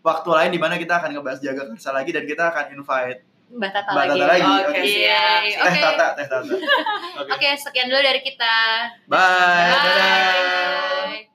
waktu 0.00 0.28
lain 0.30 0.50
di 0.50 0.58
mana 0.58 0.74
kita 0.74 0.96
akan 0.96 1.12
ngebahas 1.12 1.38
jaga 1.38 1.68
karsa 1.68 1.90
lagi 1.90 2.10
dan 2.10 2.24
kita 2.24 2.48
akan 2.48 2.64
invite 2.72 3.20
Mbak 3.48 3.70
Tata 3.72 3.90
Mbak 3.90 4.04
lagi. 4.04 4.20
Tata 4.20 4.26
lagi, 4.28 4.52
Oke, 4.60 4.68
oke. 4.68 4.80
siap. 4.84 5.40
Yeay, 5.40 5.52
teh 5.56 5.64
Oke. 5.64 5.80
tata 5.80 6.06
teh 6.14 6.26
tata 6.28 6.54
oke 7.22 7.32
Oke, 7.32 7.48
sekian 7.56 7.88
dulu 7.88 8.00
dari 8.00 8.20
kita. 8.20 8.56
bye 9.04 9.16
Bye. 9.16 9.72
dadah 9.72 11.27